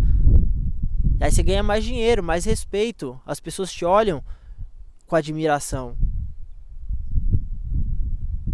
E 1.18 1.24
aí 1.24 1.30
você 1.30 1.42
ganha 1.42 1.62
mais 1.62 1.84
dinheiro, 1.84 2.22
mais 2.22 2.44
respeito. 2.44 3.20
As 3.24 3.40
pessoas 3.40 3.72
te 3.72 3.84
olham 3.84 4.22
com 5.06 5.16
admiração. 5.16 5.96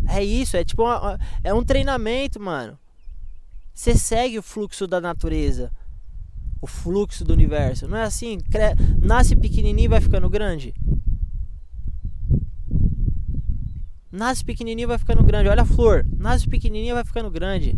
É 0.09 0.23
isso, 0.23 0.57
é 0.57 0.65
tipo 0.65 0.83
uma, 0.83 1.19
é 1.45 1.55
um 1.55 1.63
treinamento, 1.63 2.41
mano. 2.41 2.79
Você 3.73 3.95
segue 3.95 4.39
o 4.39 4.43
fluxo 4.43 4.87
da 4.87 5.01
natureza, 5.01 5.71
o 6.61 6.67
fluxo 6.67 7.25
do 7.25 7.33
universo. 7.33 7.87
Não 7.87 7.97
é 7.97 8.03
assim, 8.03 8.39
nasce 9.01 9.37
pequenininho 9.37 9.87
e 9.87 9.89
vai 9.89 10.01
ficando 10.01 10.29
grande. 10.29 10.75
Nasce 14.11 14.45
pequenininho 14.45 14.89
vai 14.89 14.99
ficando 14.99 15.23
grande. 15.23 15.49
Olha 15.49 15.63
a 15.63 15.67
flor, 15.67 16.05
nasce 16.19 16.49
pequenininho 16.49 16.91
e 16.91 16.95
vai 16.95 17.05
ficando 17.05 17.31
grande. 17.31 17.77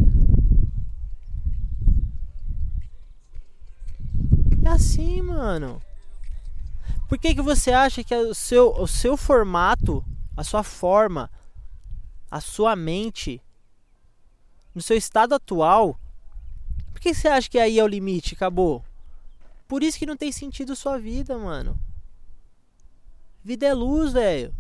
É 4.65 4.69
assim, 4.69 5.21
mano. 5.23 5.83
Por 7.09 7.19
que, 7.19 7.35
que 7.35 7.43
você 7.43 7.73
acha 7.73 8.03
que 8.03 8.15
o 8.15 8.35
seu, 8.35 8.73
o 8.75 8.87
seu 8.87 9.17
formato, 9.17 10.05
a 10.37 10.45
sua 10.45 10.63
forma, 10.63 11.31
a 12.31 12.41
sua 12.41 12.75
mente, 12.75 13.43
no 14.75 14.81
seu 14.81 14.97
estado 14.97 15.35
atual, 15.35 15.99
por 16.93 17.01
que 17.01 17.13
você 17.13 17.29
acha 17.29 17.51
que 17.51 17.59
aí 17.59 17.79
é 17.79 17.85
o 17.85 17.89
limite? 17.89 18.35
Acabou. 18.35 18.85
Por 19.69 19.83
isso 19.83 19.99
que 19.99 20.07
não 20.07 20.17
tem 20.17 20.31
sentido 20.31 20.77
sua 20.77 20.99
vida, 20.99 21.37
mano. 21.37 21.77
Vida 23.45 23.67
é 23.67 23.75
luz, 23.75 24.13
velho. 24.13 24.55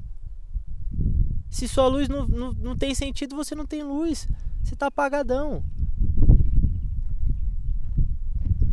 Se 1.48 1.68
sua 1.68 1.86
luz 1.86 2.08
não, 2.08 2.26
não, 2.26 2.52
não 2.52 2.76
tem 2.76 2.94
sentido, 2.94 3.36
você 3.36 3.54
não 3.54 3.66
tem 3.66 3.82
luz. 3.82 4.26
Você 4.62 4.74
tá 4.74 4.86
apagadão. 4.86 5.64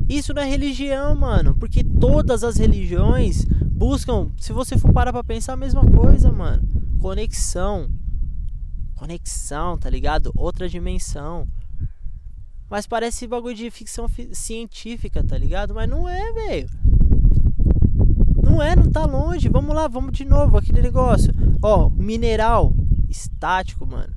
Isso 0.09 0.33
não 0.33 0.41
é 0.41 0.49
religião, 0.49 1.15
mano. 1.15 1.55
Porque 1.55 1.83
todas 1.83 2.43
as 2.43 2.57
religiões 2.57 3.45
buscam, 3.45 4.31
se 4.37 4.51
você 4.51 4.75
for 4.75 4.91
parar 4.91 5.13
pra 5.13 5.23
pensar, 5.23 5.53
a 5.53 5.57
mesma 5.57 5.85
coisa, 5.85 6.31
mano. 6.31 6.67
Conexão. 6.97 7.87
Conexão, 8.95 9.77
tá 9.77 9.87
ligado? 9.87 10.31
Outra 10.35 10.67
dimensão. 10.67 11.47
Mas 12.67 12.87
parece 12.87 13.27
bagulho 13.27 13.55
de 13.55 13.69
ficção 13.69 14.07
científica, 14.31 15.23
tá 15.23 15.37
ligado? 15.37 15.75
Mas 15.75 15.87
não 15.87 16.09
é, 16.09 16.33
velho. 16.33 16.69
Não 18.43 18.61
é, 18.61 18.75
não 18.75 18.91
tá 18.91 19.05
longe. 19.05 19.47
Vamos 19.47 19.75
lá, 19.75 19.87
vamos 19.87 20.11
de 20.11 20.25
novo 20.25 20.57
aquele 20.57 20.81
negócio. 20.81 21.31
Ó, 21.61 21.89
mineral 21.89 22.73
estático, 23.07 23.85
mano. 23.85 24.13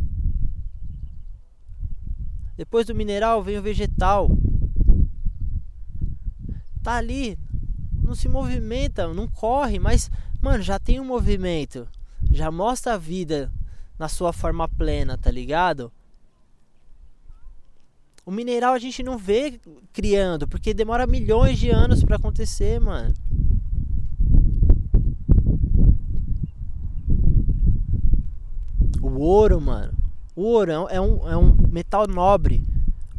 Depois 2.57 2.87
do 2.87 2.95
mineral 2.95 3.43
vem 3.43 3.59
o 3.59 3.63
vegetal. 3.63 4.31
Tá 6.83 6.97
ali, 6.97 7.39
não 8.03 8.15
se 8.15 8.29
movimenta, 8.29 9.13
não 9.13 9.29
corre, 9.29 9.79
mas 9.79 10.11
mano, 10.41 10.63
já 10.63 10.79
tem 10.79 10.99
um 11.01 11.05
movimento. 11.05 11.87
Já 12.31 12.51
mostra 12.51 12.95
a 12.95 12.99
vida 12.99 13.53
na 13.99 14.09
sua 14.09 14.33
forma 14.33 14.69
plena, 14.69 15.17
tá 15.17 15.31
ligado? 15.31 15.93
O 18.27 18.31
mineral 18.31 18.75
a 18.75 18.79
gente 18.79 19.03
não 19.03 19.17
vê 19.17 19.61
criando, 19.93 20.47
porque 20.47 20.75
demora 20.75 21.07
milhões 21.07 21.59
de 21.59 21.71
anos 21.71 22.05
para 22.05 22.17
acontecer, 22.17 22.81
mano. 22.81 23.15
O 29.01 29.19
ouro, 29.19 29.61
mano. 29.61 29.93
O 30.35 30.43
ouro 30.43 30.71
é 30.71 31.01
um, 31.01 31.29
é 31.29 31.37
um 31.37 31.57
metal 31.69 32.07
nobre. 32.07 32.65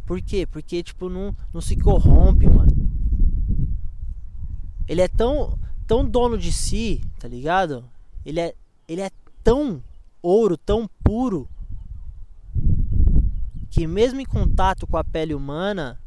Por 0.06 0.20
quê? 0.20 0.46
Porque, 0.46 0.82
tipo, 0.82 1.08
não, 1.08 1.34
não 1.52 1.60
se 1.60 1.76
corrompe, 1.76 2.46
mano. 2.46 2.73
Ele 4.86 5.00
é 5.00 5.08
tão, 5.08 5.58
tão 5.86 6.04
dono 6.04 6.36
de 6.36 6.52
si, 6.52 7.00
tá 7.18 7.26
ligado? 7.28 7.84
Ele 8.24 8.40
é, 8.40 8.54
ele 8.86 9.00
é 9.00 9.10
tão 9.42 9.82
ouro 10.22 10.56
tão 10.56 10.88
puro 11.02 11.48
que 13.70 13.86
mesmo 13.86 14.20
em 14.20 14.24
contato 14.24 14.86
com 14.86 14.96
a 14.96 15.04
pele 15.04 15.34
humana, 15.34 16.00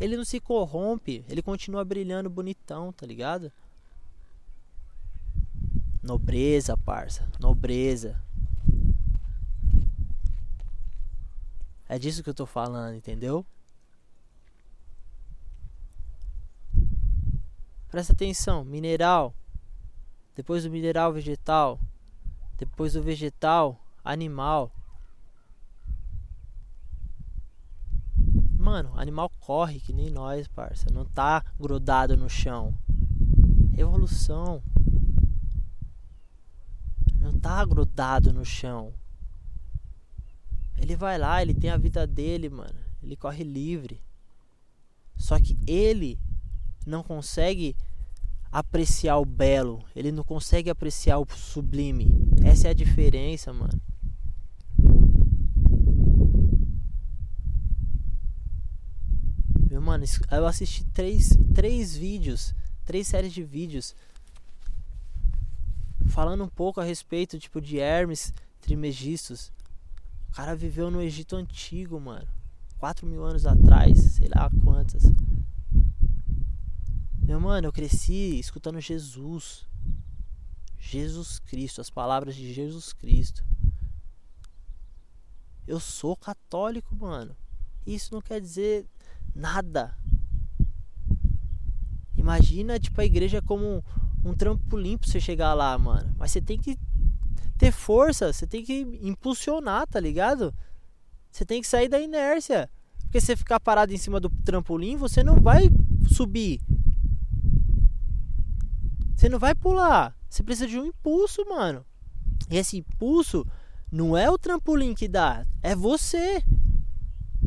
ele 0.00 0.16
não 0.16 0.24
se 0.24 0.40
corrompe, 0.40 1.24
ele 1.28 1.40
continua 1.40 1.84
brilhando 1.84 2.28
bonitão, 2.28 2.92
tá 2.92 3.06
ligado? 3.06 3.52
Nobreza, 6.02 6.76
parça, 6.76 7.26
nobreza. 7.38 8.20
É 11.88 11.98
disso 11.98 12.22
que 12.22 12.30
eu 12.30 12.34
tô 12.34 12.44
falando, 12.44 12.96
entendeu? 12.96 13.46
Presta 17.94 18.12
atenção, 18.12 18.64
mineral. 18.64 19.32
Depois 20.34 20.64
do 20.64 20.68
mineral, 20.68 21.12
vegetal. 21.12 21.78
Depois 22.58 22.94
do 22.94 23.00
vegetal, 23.00 23.80
animal. 24.04 24.72
Mano, 28.58 28.98
animal 28.98 29.30
corre 29.38 29.78
que 29.78 29.92
nem 29.92 30.10
nós, 30.10 30.48
parça. 30.48 30.90
Não 30.90 31.04
tá 31.04 31.44
grudado 31.56 32.16
no 32.16 32.28
chão. 32.28 32.74
Evolução. 33.78 34.60
Não 37.20 37.38
tá 37.38 37.64
grudado 37.64 38.32
no 38.32 38.44
chão. 38.44 38.92
Ele 40.76 40.96
vai 40.96 41.16
lá, 41.16 41.40
ele 41.40 41.54
tem 41.54 41.70
a 41.70 41.76
vida 41.76 42.08
dele, 42.08 42.48
mano. 42.48 42.74
Ele 43.00 43.14
corre 43.14 43.44
livre. 43.44 44.02
Só 45.16 45.38
que 45.38 45.56
ele 45.64 46.18
não 46.84 47.02
consegue 47.02 47.76
apreciar 48.50 49.18
o 49.18 49.24
belo, 49.24 49.84
ele 49.96 50.12
não 50.12 50.22
consegue 50.22 50.70
apreciar 50.70 51.18
o 51.18 51.26
sublime. 51.34 52.12
Essa 52.44 52.68
é 52.68 52.70
a 52.70 52.74
diferença, 52.74 53.52
mano. 53.52 53.80
Meu 59.68 59.82
mano, 59.82 60.04
eu 60.30 60.46
assisti 60.46 60.84
três, 60.84 61.36
três 61.52 61.96
vídeos, 61.96 62.54
três 62.84 63.08
séries 63.08 63.32
de 63.32 63.42
vídeos 63.42 63.94
falando 66.06 66.44
um 66.44 66.48
pouco 66.48 66.80
a 66.80 66.84
respeito, 66.84 67.40
tipo, 67.40 67.60
de 67.60 67.78
Hermes 67.78 68.32
Trimegistus. 68.60 69.50
O 70.28 70.32
cara 70.32 70.54
viveu 70.54 70.90
no 70.90 71.02
Egito 71.02 71.34
Antigo, 71.34 71.98
mano. 71.98 72.28
quatro 72.78 73.04
mil 73.04 73.24
anos 73.24 73.46
atrás, 73.46 73.98
sei 73.98 74.28
lá 74.28 74.48
quantas. 74.62 75.02
Meu 77.34 77.40
mano, 77.40 77.66
eu 77.66 77.72
cresci 77.72 78.38
escutando 78.38 78.80
Jesus. 78.80 79.66
Jesus 80.78 81.40
Cristo, 81.40 81.80
as 81.80 81.90
palavras 81.90 82.36
de 82.36 82.54
Jesus 82.54 82.92
Cristo. 82.92 83.44
Eu 85.66 85.80
sou 85.80 86.16
católico, 86.16 86.94
mano. 86.94 87.36
Isso 87.84 88.14
não 88.14 88.22
quer 88.22 88.40
dizer 88.40 88.86
nada. 89.34 89.98
Imagina, 92.16 92.78
tipo, 92.78 93.00
a 93.00 93.04
igreja 93.04 93.42
como 93.42 93.66
um, 93.66 93.82
um 94.24 94.32
trampolim 94.32 94.96
pra 94.96 95.10
você 95.10 95.18
chegar 95.18 95.54
lá, 95.54 95.76
mano. 95.76 96.14
Mas 96.16 96.30
você 96.30 96.40
tem 96.40 96.56
que 96.56 96.78
ter 97.58 97.72
força, 97.72 98.32
você 98.32 98.46
tem 98.46 98.64
que 98.64 98.82
impulsionar, 99.02 99.88
tá 99.88 99.98
ligado? 99.98 100.54
Você 101.32 101.44
tem 101.44 101.60
que 101.60 101.66
sair 101.66 101.88
da 101.88 101.98
inércia. 101.98 102.70
Porque 103.00 103.20
se 103.20 103.26
você 103.26 103.36
ficar 103.36 103.58
parado 103.58 103.92
em 103.92 103.98
cima 103.98 104.20
do 104.20 104.30
trampolim, 104.30 104.94
você 104.94 105.24
não 105.24 105.40
vai 105.40 105.68
subir. 106.06 106.60
Você 109.24 109.30
não 109.30 109.38
vai 109.38 109.54
pular. 109.54 110.14
Você 110.28 110.42
precisa 110.42 110.68
de 110.68 110.78
um 110.78 110.84
impulso, 110.84 111.46
mano. 111.48 111.82
E 112.50 112.58
esse 112.58 112.76
impulso 112.76 113.46
não 113.90 114.14
é 114.14 114.30
o 114.30 114.36
trampolim 114.36 114.92
que 114.92 115.08
dá, 115.08 115.46
é 115.62 115.74
você. 115.74 116.42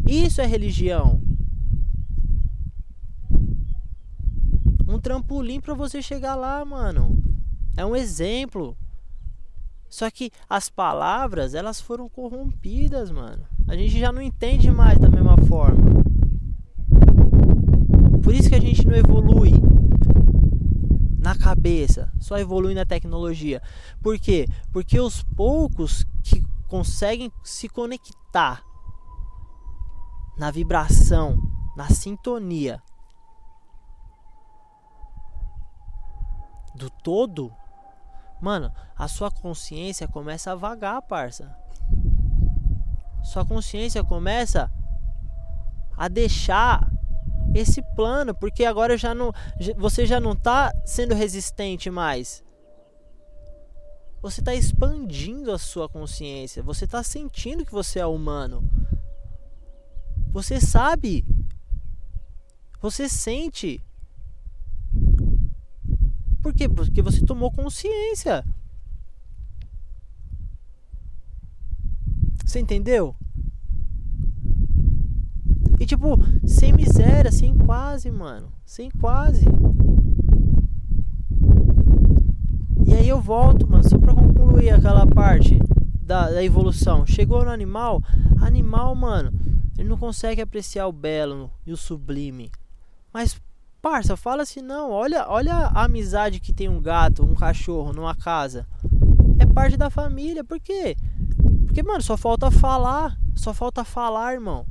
Isso 0.04 0.42
é 0.42 0.48
religião. 0.48 1.22
Um 4.88 4.98
trampolim 5.00 5.62
para 5.62 5.76
você 5.76 6.02
chegar 6.02 6.34
lá, 6.34 6.66
mano. 6.66 7.24
É 7.78 7.86
um 7.86 7.96
exemplo. 7.96 8.76
Só 9.88 10.10
que 10.10 10.32
as 10.50 10.72
palavras, 10.72 11.54
elas 11.54 11.80
foram 11.80 12.10
corrompidas, 12.10 13.12
mano. 13.12 13.46
A 13.68 13.76
gente 13.76 14.00
já 14.00 14.12
não 14.12 14.24
entende 14.24 14.72
mais 14.72 14.98
da 14.98 15.12
mesma 15.12 15.38
forma. 15.46 16.02
Por 18.24 18.34
isso 18.34 18.50
que 18.50 18.56
a 18.56 18.62
gente 18.62 18.84
não 18.84 18.96
evolui 18.96 19.52
na 21.28 21.38
cabeça, 21.38 22.10
só 22.22 22.38
evolui 22.38 22.74
na 22.74 22.86
tecnologia. 22.86 23.62
Por 24.02 24.18
quê? 24.18 24.48
Porque 24.72 24.98
os 24.98 25.22
poucos 25.22 26.06
que 26.24 26.42
conseguem 26.70 27.30
se 27.44 27.68
conectar 27.68 28.64
na 30.38 30.50
vibração, 30.50 31.38
na 31.76 31.90
sintonia 31.90 32.82
do 36.74 36.90
todo, 36.90 37.54
mano, 38.42 38.72
a 38.96 39.10
sua 39.10 39.30
consciência 39.30 40.08
começa 40.08 40.54
a 40.54 40.56
vagar, 40.56 41.02
parça. 41.02 41.54
sua 43.22 43.46
consciência 43.46 44.02
começa 44.02 44.72
a 45.98 46.08
deixar 46.08 46.90
esse 47.58 47.82
plano, 47.96 48.34
porque 48.34 48.64
agora 48.66 48.98
já 48.98 49.14
não, 49.14 49.34
você 49.78 50.06
já 50.06 50.20
não 50.20 50.34
está 50.34 50.72
sendo 50.86 51.14
resistente 51.14 51.90
mais. 51.90 52.44
Você 54.22 54.42
está 54.42 54.54
expandindo 54.54 55.52
a 55.52 55.58
sua 55.58 55.88
consciência, 55.88 56.64
você 56.64 56.86
está 56.86 57.04
sentindo 57.04 57.66
que 57.66 57.72
você 57.72 58.00
é 58.00 58.06
humano. 58.06 58.64
Você 60.32 60.60
sabe, 60.60 61.26
você 62.82 63.10
sente. 63.10 63.84
Por 66.42 66.54
quê? 66.54 66.68
Porque 66.70 67.02
você 67.02 67.26
tomou 67.26 67.52
consciência. 67.52 68.44
Você 72.46 72.60
entendeu? 72.60 73.16
E 75.80 75.86
tipo, 75.86 76.18
sem 76.46 76.74
miséria, 76.74 77.32
sem 77.32 77.56
quase, 77.56 78.10
mano. 78.10 78.52
Sem 78.66 78.90
quase. 78.90 79.46
E 82.86 82.94
aí 82.94 83.08
eu 83.08 83.22
volto, 83.22 83.70
mano, 83.70 83.88
só 83.88 83.98
pra 83.98 84.14
concluir 84.14 84.72
aquela 84.72 85.06
parte 85.06 85.60
da, 86.02 86.30
da 86.30 86.44
evolução. 86.44 87.06
Chegou 87.06 87.44
no 87.44 87.52
animal, 87.52 88.02
animal, 88.42 88.96
mano, 88.96 89.32
ele 89.78 89.90
não 89.90 89.98
consegue 89.98 90.42
apreciar 90.42 90.88
o 90.88 90.92
belo 90.92 91.52
e 91.66 91.72
o 91.72 91.78
sublime. 91.78 92.50
Mas, 93.14 93.40
parça, 93.82 94.18
fala 94.18 94.44
assim, 94.44 94.62
não, 94.62 94.92
olha, 94.92 95.26
olha 95.28 95.54
a 95.54 95.84
amizade 95.84 96.40
que 96.40 96.54
tem 96.54 96.70
um 96.70 96.82
gato, 96.82 97.24
um 97.24 97.36
cachorro 97.36 97.94
numa 97.94 98.16
casa. 98.16 98.66
É 99.38 99.46
parte 99.46 99.78
da 99.78 99.90
família, 99.90 100.44
por 100.44 100.60
quê? 100.60 100.96
Porque, 101.66 101.84
mano, 101.84 102.02
só 102.02 102.18
falta 102.18 102.50
falar. 102.50 103.16
Só 103.36 103.54
falta 103.54 103.84
falar, 103.84 104.34
irmão. 104.34 104.66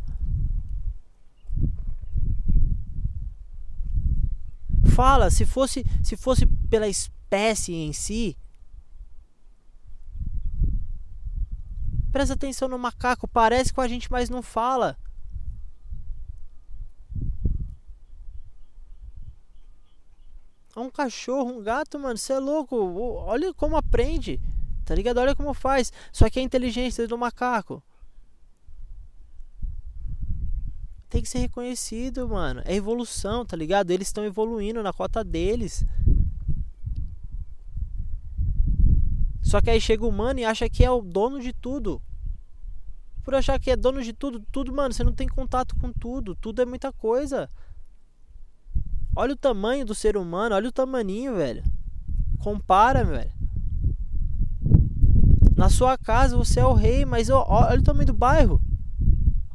Fala, 4.96 5.28
se 5.28 5.44
fosse, 5.44 5.84
se 6.02 6.16
fosse 6.16 6.46
pela 6.46 6.88
espécie 6.88 7.74
em 7.74 7.92
si. 7.92 8.34
Presta 12.10 12.32
atenção 12.32 12.66
no 12.66 12.78
macaco, 12.78 13.28
parece 13.28 13.74
com 13.74 13.82
a 13.82 13.88
gente, 13.88 14.10
mas 14.10 14.30
não 14.30 14.40
fala. 14.40 14.96
É 20.74 20.80
um 20.80 20.88
cachorro, 20.88 21.58
um 21.58 21.62
gato, 21.62 21.98
mano, 21.98 22.16
você 22.16 22.32
é 22.32 22.38
louco. 22.38 22.74
Olha 22.76 23.52
como 23.52 23.76
aprende. 23.76 24.40
Tá 24.86 24.94
ligado? 24.94 25.18
Olha 25.18 25.36
como 25.36 25.52
faz. 25.52 25.92
Só 26.10 26.30
que 26.30 26.38
a 26.38 26.42
inteligência 26.42 27.06
do 27.06 27.18
macaco. 27.18 27.82
Tem 31.08 31.22
que 31.22 31.28
ser 31.28 31.38
reconhecido, 31.38 32.28
mano. 32.28 32.62
É 32.64 32.74
evolução, 32.74 33.44
tá 33.44 33.56
ligado? 33.56 33.90
Eles 33.90 34.08
estão 34.08 34.24
evoluindo 34.24 34.82
na 34.82 34.92
cota 34.92 35.22
deles. 35.22 35.84
Só 39.42 39.60
que 39.60 39.70
aí 39.70 39.80
chega 39.80 40.04
o 40.04 40.08
humano 40.08 40.40
e 40.40 40.44
acha 40.44 40.68
que 40.68 40.84
é 40.84 40.90
o 40.90 41.00
dono 41.00 41.40
de 41.40 41.52
tudo. 41.52 42.02
Por 43.22 43.34
achar 43.34 43.58
que 43.60 43.70
é 43.70 43.76
dono 43.76 44.02
de 44.02 44.12
tudo, 44.12 44.40
tudo, 44.52 44.72
mano, 44.72 44.92
você 44.92 45.04
não 45.04 45.12
tem 45.12 45.28
contato 45.28 45.76
com 45.76 45.92
tudo. 45.92 46.34
Tudo 46.34 46.62
é 46.62 46.66
muita 46.66 46.92
coisa. 46.92 47.48
Olha 49.14 49.32
o 49.32 49.36
tamanho 49.36 49.86
do 49.86 49.94
ser 49.94 50.16
humano, 50.16 50.54
olha 50.54 50.68
o 50.68 50.72
tamaninho, 50.72 51.36
velho. 51.36 51.62
Compara, 52.40 53.04
velho. 53.04 53.32
Na 55.56 55.70
sua 55.70 55.96
casa 55.96 56.36
você 56.36 56.60
é 56.60 56.66
o 56.66 56.74
rei, 56.74 57.04
mas 57.04 57.30
olha 57.30 57.80
o 57.80 57.82
tamanho 57.82 58.08
do 58.08 58.12
bairro. 58.12 58.60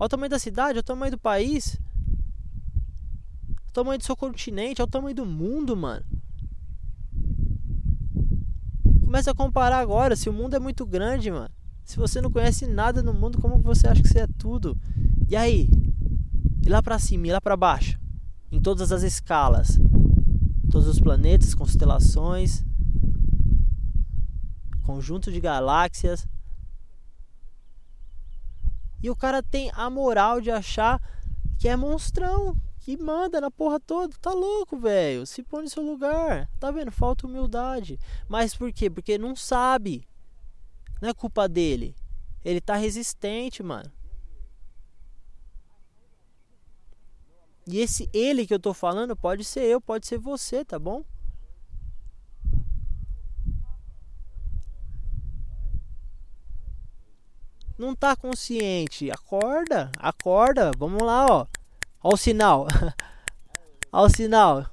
Olha 0.02 0.08
o 0.08 0.10
tamanho 0.10 0.32
da 0.32 0.40
cidade, 0.40 0.72
olha 0.72 0.80
o 0.80 0.84
tamanho 0.84 1.12
do 1.12 1.20
país. 1.20 1.80
O 3.68 3.72
tamanho 3.72 4.00
do 4.00 4.04
seu 4.04 4.18
continente, 4.18 4.82
olha 4.82 4.88
o 4.88 4.90
tamanho 4.90 5.16
do 5.16 5.28
mundo, 5.28 5.78
mano. 5.78 6.04
Começa 9.06 9.30
a 9.30 9.36
comparar 9.36 9.78
agora, 9.78 10.16
se 10.16 10.28
o 10.28 10.34
mundo 10.34 10.56
é 10.56 10.60
muito 10.60 10.88
grande, 10.88 11.30
mano. 11.30 11.52
Se 11.86 11.98
você 11.98 12.20
não 12.20 12.32
conhece 12.32 12.66
nada 12.66 13.04
no 13.04 13.14
mundo, 13.14 13.40
como 13.40 13.60
você 13.60 13.88
acha 13.88 14.02
que 14.02 14.08
você 14.08 14.22
é 14.22 14.28
tudo? 14.40 14.76
E 15.30 15.36
aí? 15.36 15.70
E 16.66 16.68
lá 16.68 16.82
pra 16.82 16.98
cima, 16.98 17.28
e 17.28 17.32
lá 17.32 17.40
pra 17.40 17.56
baixo? 17.56 18.00
Em 18.52 18.60
todas 18.60 18.92
as 18.92 19.04
escalas. 19.04 19.80
Todos 20.72 20.88
os 20.88 21.00
planetas, 21.00 21.54
constelações, 21.54 22.66
conjunto 24.82 25.32
de 25.32 25.40
galáxias. 25.40 26.28
E 29.02 29.10
o 29.10 29.16
cara 29.16 29.42
tem 29.42 29.72
a 29.74 29.90
moral 29.90 30.40
de 30.40 30.52
achar 30.52 31.02
que 31.58 31.68
é 31.68 31.76
monstrão, 31.76 32.56
que 32.80 32.98
manda 32.98 33.40
na 33.40 33.52
porra 33.52 33.80
toda. 33.80 34.16
Tá 34.20 34.32
louco, 34.32 34.78
velho. 34.78 35.26
Se 35.26 35.44
põe 35.44 35.64
no 35.64 35.70
seu 35.70 35.84
lugar. 35.84 36.50
Tá 36.60 36.72
vendo? 36.72 36.92
Falta 36.92 37.28
humildade. 37.28 38.00
Mas 38.28 38.56
por 38.56 38.72
quê? 38.72 38.90
Porque 38.90 39.18
não 39.18 39.36
sabe. 39.36 40.08
Não 41.02 41.10
é 41.10 41.14
culpa 41.14 41.48
dele. 41.48 41.96
Ele 42.44 42.60
tá 42.60 42.76
resistente, 42.76 43.62
mano. 43.62 43.92
E 47.68 47.80
esse 47.80 48.10
ele 48.12 48.46
que 48.46 48.54
eu 48.54 48.60
tô 48.60 48.74
falando 48.74 49.16
pode 49.16 49.44
ser 49.44 49.64
eu, 49.64 49.80
pode 49.80 50.08
ser 50.08 50.18
você, 50.18 50.66
tá 50.66 50.80
bom? 50.80 51.04
Não 57.82 57.96
tá 57.96 58.16
consciente. 58.16 59.10
Acorda, 59.10 59.92
acorda. 59.98 60.70
Vamos 60.78 61.02
lá, 61.02 61.26
ó. 61.26 61.48
Ó 62.04 62.14
o 62.14 62.16
sinal. 62.16 62.68
ó 63.92 64.06
o 64.06 64.10
sinal. 64.10 64.68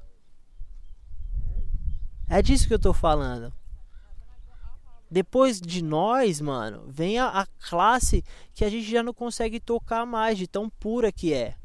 É 2.29 2.42
disso 2.42 2.68
que 2.68 2.75
eu 2.75 2.79
tô 2.79 2.92
falando. 2.92 3.51
Depois 5.11 5.59
de 5.59 5.83
nós, 5.83 6.38
mano, 6.38 6.85
vem 6.87 7.18
a, 7.18 7.29
a, 7.29 7.47
classe 7.47 8.23
que 8.53 8.62
a 8.62 8.68
gente 8.68 8.90
já 8.90 9.03
não 9.03 9.14
consegue 9.14 9.59
tocar 9.59 10.05
mais, 10.05 10.37
de 10.37 10.47
tão 10.47 10.68
pura 10.68 11.11
que 11.11 11.33
é. 11.33 11.57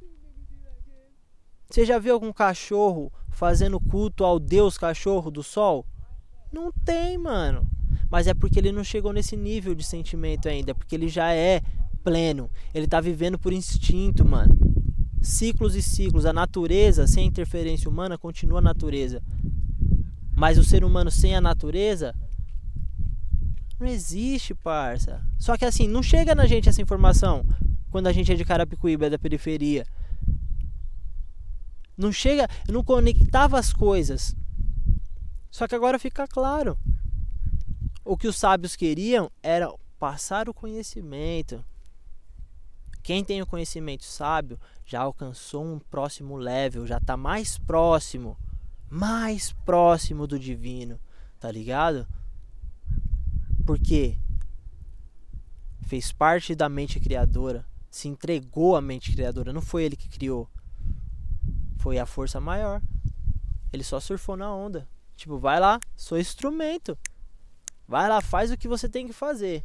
Você 1.69 1.85
já 1.85 1.99
viu 1.99 2.13
algum 2.13 2.31
cachorro 2.31 3.11
fazendo 3.29 3.81
culto 3.81 4.23
ao 4.23 4.39
Deus 4.39 4.77
cachorro 4.77 5.29
do 5.29 5.43
sol? 5.43 5.85
Não 6.53 6.71
tem, 6.71 7.17
mano. 7.17 7.69
Mas 8.13 8.27
é 8.27 8.33
porque 8.35 8.59
ele 8.59 8.71
não 8.71 8.83
chegou 8.83 9.11
nesse 9.11 9.35
nível 9.35 9.73
de 9.73 9.83
sentimento 9.83 10.47
ainda, 10.47 10.69
é 10.69 10.73
porque 10.75 10.93
ele 10.93 11.09
já 11.09 11.33
é 11.33 11.63
pleno. 12.03 12.47
Ele 12.71 12.85
tá 12.85 13.01
vivendo 13.01 13.39
por 13.39 13.51
instinto, 13.51 14.23
mano. 14.23 14.55
Ciclos 15.19 15.75
e 15.75 15.81
ciclos. 15.81 16.23
A 16.23 16.31
natureza 16.31 17.07
sem 17.07 17.23
a 17.23 17.27
interferência 17.27 17.89
humana 17.89 18.15
continua 18.15 18.59
a 18.59 18.61
natureza. 18.61 19.19
Mas 20.35 20.59
o 20.59 20.63
ser 20.63 20.83
humano 20.83 21.09
sem 21.09 21.35
a 21.35 21.41
natureza 21.41 22.13
não 23.79 23.87
existe, 23.87 24.53
parça. 24.53 25.19
Só 25.39 25.57
que 25.57 25.65
assim, 25.65 25.87
não 25.87 26.03
chega 26.03 26.35
na 26.35 26.45
gente 26.45 26.69
essa 26.69 26.83
informação 26.83 27.43
quando 27.89 28.05
a 28.05 28.13
gente 28.13 28.31
é 28.31 28.35
de 28.35 28.45
Carapicuíba, 28.45 29.07
é 29.07 29.09
da 29.09 29.17
periferia. 29.17 29.87
Não 31.97 32.11
chega, 32.11 32.47
não 32.69 32.83
conectava 32.83 33.57
as 33.57 33.73
coisas. 33.73 34.35
Só 35.49 35.67
que 35.67 35.73
agora 35.73 35.97
fica 35.97 36.27
claro. 36.27 36.77
O 38.05 38.17
que 38.17 38.27
os 38.27 38.35
sábios 38.35 38.75
queriam 38.75 39.31
era 39.41 39.73
passar 39.97 40.49
o 40.49 40.53
conhecimento. 40.53 41.63
Quem 43.01 43.23
tem 43.23 43.41
o 43.41 43.47
conhecimento 43.47 44.03
sábio 44.03 44.59
já 44.85 45.01
alcançou 45.01 45.63
um 45.65 45.79
próximo 45.79 46.35
level, 46.35 46.85
já 46.85 46.97
está 46.97 47.15
mais 47.15 47.57
próximo, 47.57 48.37
mais 48.89 49.53
próximo 49.65 50.27
do 50.27 50.37
divino, 50.37 50.99
tá 51.39 51.51
ligado? 51.51 52.07
Porque 53.65 54.17
fez 55.81 56.11
parte 56.11 56.55
da 56.55 56.67
mente 56.67 56.99
criadora, 56.99 57.65
se 57.89 58.07
entregou 58.07 58.75
à 58.75 58.81
mente 58.81 59.13
criadora, 59.13 59.53
não 59.53 59.61
foi 59.61 59.83
ele 59.83 59.95
que 59.95 60.09
criou. 60.09 60.49
Foi 61.77 61.99
a 61.99 62.05
força 62.05 62.39
maior. 62.39 62.81
Ele 63.71 63.83
só 63.83 63.99
surfou 63.99 64.37
na 64.37 64.53
onda. 64.53 64.87
Tipo, 65.15 65.37
vai 65.37 65.59
lá, 65.59 65.79
sou 65.95 66.17
instrumento. 66.17 66.97
Vai 67.87 68.07
lá, 68.07 68.21
faz 68.21 68.51
o 68.51 68.57
que 68.57 68.67
você 68.67 68.87
tem 68.87 69.05
que 69.05 69.13
fazer. 69.13 69.63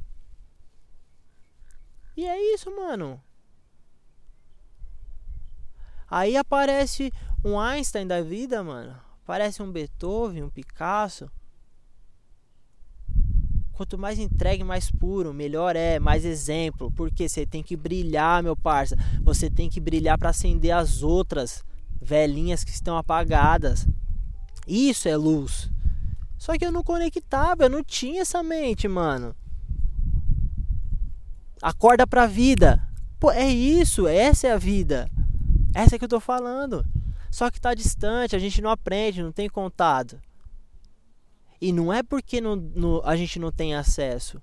E 2.16 2.26
é 2.26 2.54
isso, 2.54 2.74
mano. 2.74 3.22
Aí 6.10 6.36
aparece 6.36 7.12
um 7.44 7.58
Einstein 7.60 8.06
da 8.06 8.20
vida, 8.20 8.62
mano. 8.62 8.96
Aparece 9.22 9.62
um 9.62 9.70
Beethoven, 9.70 10.42
um 10.42 10.50
Picasso. 10.50 11.30
Quanto 13.72 13.96
mais 13.96 14.18
entregue, 14.18 14.64
mais 14.64 14.90
puro, 14.90 15.32
melhor 15.32 15.76
é, 15.76 16.00
mais 16.00 16.24
exemplo. 16.24 16.90
Porque 16.90 17.28
você 17.28 17.46
tem 17.46 17.62
que 17.62 17.76
brilhar, 17.76 18.42
meu 18.42 18.56
parça. 18.56 18.96
Você 19.22 19.48
tem 19.48 19.70
que 19.70 19.78
brilhar 19.78 20.18
para 20.18 20.30
acender 20.30 20.72
as 20.72 21.02
outras 21.02 21.62
velhinhas 22.00 22.64
que 22.64 22.70
estão 22.70 22.96
apagadas. 22.96 23.86
Isso 24.66 25.08
é 25.08 25.16
luz. 25.16 25.70
Só 26.38 26.56
que 26.56 26.64
eu 26.64 26.72
não 26.72 26.84
conectava, 26.84 27.64
eu 27.64 27.70
não 27.70 27.82
tinha 27.82 28.22
essa 28.22 28.42
mente, 28.42 28.86
mano. 28.86 29.34
Acorda 31.60 32.06
pra 32.06 32.26
vida. 32.26 32.82
Pô, 33.18 33.32
é 33.32 33.48
isso, 33.48 34.06
essa 34.06 34.46
é 34.46 34.52
a 34.52 34.58
vida. 34.58 35.10
Essa 35.74 35.96
é 35.96 35.98
que 35.98 36.04
eu 36.04 36.08
tô 36.08 36.20
falando. 36.20 36.86
Só 37.30 37.50
que 37.50 37.60
tá 37.60 37.74
distante, 37.74 38.36
a 38.36 38.38
gente 38.38 38.62
não 38.62 38.70
aprende, 38.70 39.22
não 39.22 39.32
tem 39.32 39.48
contato. 39.48 40.20
E 41.60 41.72
não 41.72 41.92
é 41.92 42.02
porque 42.02 42.40
a 43.04 43.16
gente 43.16 43.40
não 43.40 43.50
tem 43.50 43.74
acesso. 43.74 44.40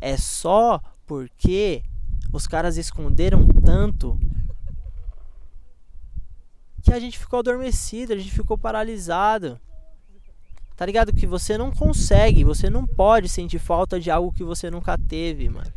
É 0.00 0.16
só 0.16 0.80
porque 1.06 1.84
os 2.32 2.46
caras 2.48 2.76
esconderam 2.76 3.46
tanto 3.64 4.18
a 6.94 7.00
gente 7.00 7.18
ficou 7.18 7.38
adormecido, 7.38 8.12
a 8.12 8.16
gente 8.16 8.30
ficou 8.30 8.56
paralisado. 8.56 9.60
Tá 10.76 10.84
ligado? 10.84 11.12
Que 11.12 11.26
você 11.26 11.56
não 11.56 11.70
consegue, 11.70 12.42
você 12.42 12.68
não 12.68 12.86
pode 12.86 13.28
sentir 13.28 13.58
falta 13.58 14.00
de 14.00 14.10
algo 14.10 14.32
que 14.32 14.42
você 14.42 14.70
nunca 14.70 14.98
teve, 14.98 15.48
mano. 15.48 15.72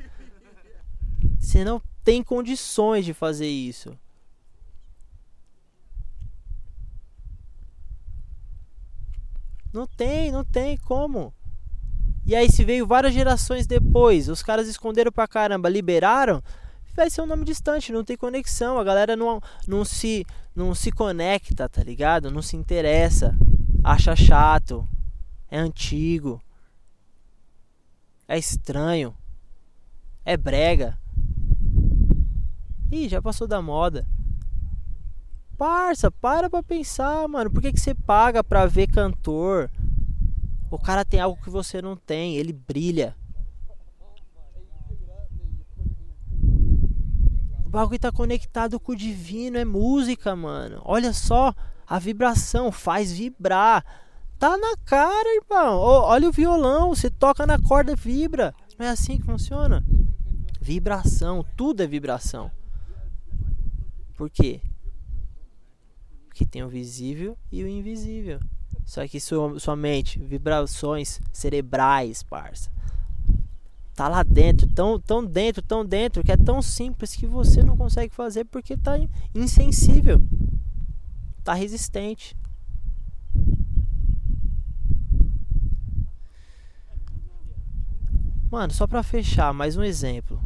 Você 1.40 1.64
não 1.64 1.82
tem 2.04 2.24
condições 2.24 3.06
de 3.06 3.14
fazer 3.14 3.48
isso. 3.48 3.98
Não 9.72 9.86
tem, 9.86 10.32
não 10.32 10.44
tem 10.44 10.78
como. 10.78 11.34
E 12.26 12.36
aí 12.36 12.52
se 12.52 12.66
veio 12.66 12.88
várias 12.88 13.14
gerações 13.14 13.68
depois, 13.68 14.28
os 14.28 14.42
caras 14.42 14.68
esconderam 14.68 15.12
pra 15.12 15.28
caramba, 15.28 15.70
liberaram, 15.70 16.44
vai 16.98 17.10
ser 17.12 17.22
um 17.22 17.28
nome 17.28 17.46
distante, 17.46 17.94
não 17.94 18.04
tem 18.04 18.18
conexão, 18.18 18.80
a 18.80 18.84
galera 18.84 19.16
não, 19.16 19.40
não 19.68 19.86
se 19.86 20.26
não 20.56 20.74
se 20.74 20.92
conecta, 20.92 21.70
tá 21.70 21.84
ligado? 21.84 22.32
Não 22.32 22.42
se 22.42 22.58
interessa, 22.58 23.38
acha 23.84 24.16
chato, 24.16 24.86
é 25.50 25.60
antigo, 25.60 26.42
é 28.28 28.38
estranho, 28.38 29.16
é 30.26 30.36
brega. 30.36 30.98
Ih, 32.92 33.08
já 33.08 33.22
passou 33.22 33.48
da 33.48 33.62
moda. 33.62 34.08
Parça, 35.58 36.10
para 36.10 36.50
pra 36.50 36.64
pensar, 36.64 37.28
mano. 37.28 37.52
Por 37.52 37.62
que, 37.62 37.74
que 37.74 37.80
você 37.80 37.94
paga 37.94 38.44
pra 38.44 38.66
ver 38.66 38.88
cantor? 38.88 39.70
O 40.72 40.78
cara 40.78 41.04
tem 41.04 41.20
algo 41.20 41.42
que 41.42 41.50
você 41.50 41.82
não 41.82 41.96
tem, 41.98 42.38
ele 42.38 42.54
brilha. 42.54 43.16
O 47.68 47.70
bagulho 47.70 48.00
tá 48.00 48.14
conectado 48.14 48.80
com 48.80 48.94
o 48.94 48.96
divino, 48.96 49.58
é 49.58 49.66
música, 49.66 50.34
mano. 50.34 50.82
Olha 50.86 51.12
só, 51.12 51.54
a 51.86 52.00
vibração 52.00 52.72
faz 52.72 53.12
vibrar. 53.12 53.84
Tá 54.40 54.58
na 54.58 54.78
cara, 54.86 55.36
irmão. 55.36 55.78
olha 55.78 56.30
o 56.30 56.32
violão, 56.32 56.96
você 56.96 57.10
toca 57.10 57.46
na 57.46 57.60
corda, 57.60 57.94
vibra. 57.94 58.56
Não 58.80 58.86
é 58.86 58.90
assim 58.90 59.18
que 59.18 59.26
funciona? 59.26 59.84
Vibração, 60.62 61.46
tudo 61.58 61.84
é 61.84 61.88
vibração. 61.88 62.50
Por 64.16 64.30
quê? 64.30 64.62
Porque 66.30 66.46
tem 66.46 66.64
o 66.64 66.70
visível 66.70 67.38
e 67.52 67.66
o 67.66 67.68
invisível. 67.68 68.40
Só 68.86 69.06
que 69.06 69.20
sua, 69.20 69.60
sua 69.60 69.76
mente, 69.76 70.20
vibrações 70.20 71.20
cerebrais, 71.34 72.24
parça. 72.24 72.72
Tá 73.98 74.08
lá 74.08 74.22
dentro, 74.22 74.68
tão, 74.68 75.00
tão 75.00 75.26
dentro, 75.26 75.60
tão 75.60 75.84
dentro, 75.84 76.24
que 76.24 76.32
é 76.32 76.38
tão 76.38 76.62
simples 76.62 77.16
que 77.16 77.26
você 77.26 77.64
não 77.64 77.76
consegue 77.76 78.14
fazer 78.14 78.46
porque 78.46 78.78
tá 78.78 78.94
insensível. 79.34 80.22
Tá 81.44 81.56
resistente. 81.56 82.38
Mano, 88.52 88.72
só 88.72 88.86
pra 88.86 89.02
fechar, 89.02 89.52
mais 89.52 89.76
um 89.76 89.84
exemplo. 89.84 90.40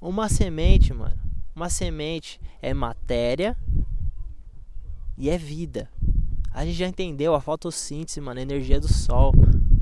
Uma 0.00 0.28
semente, 0.28 0.92
mano. 0.92 1.20
Uma 1.54 1.70
semente 1.70 2.40
é 2.60 2.74
matéria 2.74 3.56
e 5.16 5.30
é 5.30 5.38
vida. 5.38 5.88
A 6.52 6.64
gente 6.64 6.76
já 6.76 6.88
entendeu 6.88 7.36
a 7.36 7.40
fotossíntese, 7.40 8.20
mano, 8.20 8.40
a 8.40 8.42
energia 8.42 8.80
do 8.80 8.92
sol. 8.92 9.32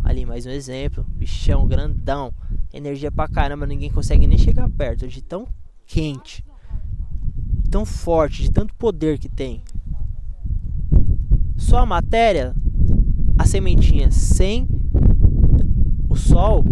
Ali, 0.05 0.27
mais 0.27 0.45
um 0.45 0.51
exemplo. 0.51 1.07
Bichão 1.23 1.69
grandão. 1.69 2.35
Energia 2.75 3.13
pra 3.13 3.29
caramba, 3.29 3.65
ninguém 3.65 3.91
consegue 3.91 4.27
nem 4.27 4.37
chegar 4.37 4.69
perto 4.71 5.07
de 5.07 5.23
tão 5.23 5.47
quente, 5.87 6.45
tão 7.71 7.85
forte, 7.85 8.43
de 8.43 8.51
tanto 8.51 8.75
poder 8.75 9.19
que 9.19 9.29
tem. 9.29 9.63
Só 11.57 11.79
a 11.79 11.87
matéria, 11.87 12.57
a 13.39 13.47
sementinha 13.47 14.11
sem 14.11 14.67
o 16.09 16.17
sol, 16.17 16.65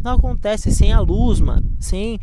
não 0.00 0.12
acontece 0.12 0.70
sem 0.70 0.92
a 0.92 1.00
luz, 1.00 1.40
mano. 1.40 1.68
Sem 1.80 2.20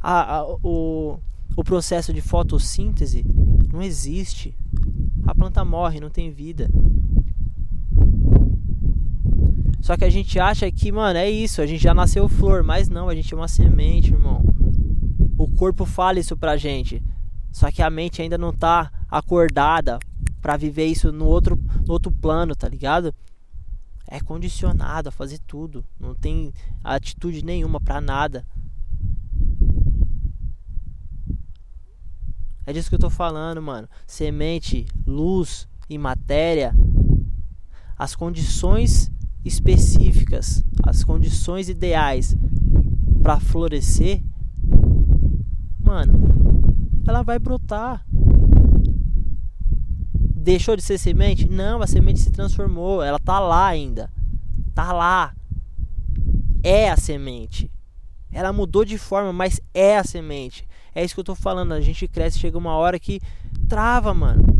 a, 0.00 0.38
a, 0.38 0.44
o, 0.62 1.18
o 1.54 1.64
processo 1.64 2.14
de 2.14 2.22
fotossíntese, 2.22 3.26
não 3.70 3.82
existe 3.82 4.56
a 5.26 5.34
planta 5.34 5.62
morre, 5.66 6.00
não 6.00 6.08
tem 6.08 6.30
vida. 6.30 6.70
Só 9.80 9.96
que 9.96 10.04
a 10.04 10.10
gente 10.10 10.38
acha 10.38 10.70
que, 10.70 10.90
mano, 10.90 11.18
é 11.18 11.30
isso, 11.30 11.62
a 11.62 11.66
gente 11.66 11.82
já 11.82 11.94
nasceu 11.94 12.28
flor, 12.28 12.62
mas 12.62 12.88
não, 12.88 13.08
a 13.08 13.14
gente 13.14 13.32
é 13.32 13.36
uma 13.36 13.48
semente, 13.48 14.12
irmão. 14.12 14.42
O 15.38 15.48
corpo 15.48 15.84
fala 15.84 16.18
isso 16.18 16.36
pra 16.36 16.56
gente. 16.56 17.02
Só 17.52 17.70
que 17.70 17.82
a 17.82 17.88
mente 17.88 18.20
ainda 18.20 18.36
não 18.36 18.52
tá 18.52 18.90
acordada 19.08 19.98
para 20.42 20.56
viver 20.56 20.86
isso 20.86 21.12
no 21.12 21.26
outro, 21.26 21.58
no 21.86 21.92
outro 21.92 22.10
plano, 22.10 22.54
tá 22.54 22.68
ligado? 22.68 23.14
É 24.08 24.20
condicionado 24.20 25.08
a 25.08 25.12
fazer 25.12 25.38
tudo, 25.46 25.84
não 25.98 26.14
tem 26.14 26.52
atitude 26.84 27.44
nenhuma 27.44 27.80
para 27.80 28.00
nada. 28.00 28.46
É 32.66 32.72
disso 32.72 32.88
que 32.88 32.96
eu 32.96 33.00
tô 33.00 33.10
falando, 33.10 33.62
mano. 33.62 33.88
Semente, 34.06 34.86
luz 35.06 35.68
e 35.88 35.96
matéria. 35.96 36.74
As 37.96 38.14
condições 38.16 39.10
específicas, 39.46 40.64
as 40.82 41.04
condições 41.04 41.68
ideais 41.68 42.36
para 43.22 43.38
florescer, 43.38 44.20
mano, 45.80 46.12
ela 47.06 47.22
vai 47.22 47.38
brotar. 47.38 48.04
Deixou 50.34 50.76
de 50.76 50.82
ser 50.82 50.98
semente? 50.98 51.48
Não, 51.48 51.80
a 51.80 51.86
semente 51.86 52.20
se 52.20 52.30
transformou, 52.30 53.02
ela 53.02 53.18
tá 53.18 53.38
lá 53.38 53.66
ainda. 53.66 54.10
Tá 54.74 54.92
lá. 54.92 55.34
É 56.62 56.90
a 56.90 56.96
semente. 56.96 57.70
Ela 58.32 58.52
mudou 58.52 58.84
de 58.84 58.98
forma, 58.98 59.32
mas 59.32 59.60
é 59.72 59.96
a 59.96 60.04
semente. 60.04 60.66
É 60.94 61.04
isso 61.04 61.14
que 61.14 61.20
eu 61.20 61.24
tô 61.24 61.34
falando. 61.34 61.72
A 61.72 61.80
gente 61.80 62.06
cresce, 62.06 62.38
chega 62.38 62.58
uma 62.58 62.74
hora 62.74 62.98
que 62.98 63.20
trava, 63.68 64.12
mano. 64.12 64.55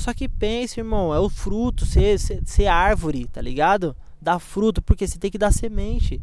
Só 0.00 0.14
que 0.14 0.26
pensa, 0.26 0.80
irmão, 0.80 1.12
é 1.12 1.18
o 1.20 1.28
fruto, 1.28 1.84
ser, 1.84 2.18
ser, 2.18 2.40
ser 2.46 2.66
árvore, 2.68 3.26
tá 3.26 3.42
ligado? 3.42 3.94
Dar 4.18 4.38
fruto, 4.38 4.80
porque 4.80 5.06
você 5.06 5.18
tem 5.18 5.30
que 5.30 5.36
dar 5.36 5.52
semente. 5.52 6.18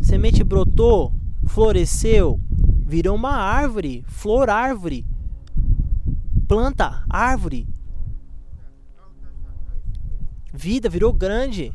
Semente 0.00 0.42
brotou, 0.42 1.12
floresceu, 1.46 2.40
virou 2.86 3.16
uma 3.16 3.34
árvore, 3.34 4.02
flor 4.08 4.48
árvore. 4.48 5.04
Planta, 6.48 7.04
árvore. 7.06 7.68
Vida 10.54 10.88
virou 10.88 11.12
grande. 11.12 11.70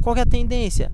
Qual 0.00 0.14
é 0.16 0.20
a 0.20 0.24
tendência? 0.24 0.92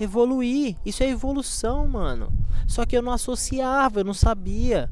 evoluir. 0.00 0.76
Isso 0.86 1.02
é 1.02 1.08
evolução, 1.08 1.88
mano. 1.88 2.32
Só 2.68 2.86
que 2.86 2.96
eu 2.96 3.02
não 3.02 3.10
associava, 3.10 3.98
eu 3.98 4.04
não 4.04 4.14
sabia. 4.14 4.88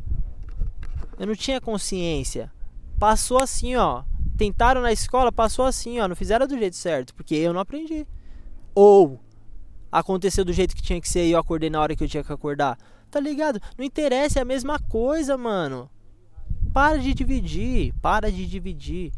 Eu 1.19 1.27
não 1.27 1.35
tinha 1.35 1.61
consciência. 1.61 2.53
Passou 2.99 3.39
assim, 3.39 3.77
ó. 3.77 4.03
Tentaram 4.37 4.81
na 4.81 4.93
escola, 4.93 5.33
passou 5.33 5.65
assim, 5.65 5.99
ó. 6.01 6.09
Não 6.09 6.17
fizeram 6.17 6.47
do 6.47 6.59
jeito 6.59 6.77
certo, 6.77 7.15
porque 7.15 7.35
eu 7.35 7.53
não 7.53 7.61
aprendi. 7.61 8.07
Ou 8.75 9.21
aconteceu 9.91 10.45
do 10.45 10.53
jeito 10.53 10.75
que 10.75 10.83
tinha 10.83 11.01
que 11.01 11.09
ser 11.09 11.27
e 11.27 11.33
eu 11.33 11.39
acordei 11.39 11.71
na 11.71 11.81
hora 11.81 11.97
que 11.97 12.05
eu 12.05 12.09
tinha 12.09 12.25
que 12.25 12.33
acordar. 12.33 12.79
Tá 13.11 13.21
ligado? 13.21 13.61
Não 13.79 13.85
interessa, 13.85 14.39
é 14.39 14.43
a 14.43 14.45
mesma 14.45 14.79
coisa, 14.79 15.37
mano. 15.37 15.89
Para 16.73 16.99
de 16.99 17.15
dividir, 17.15 17.95
para 18.03 18.31
de 18.31 18.47
dividir. 18.47 19.13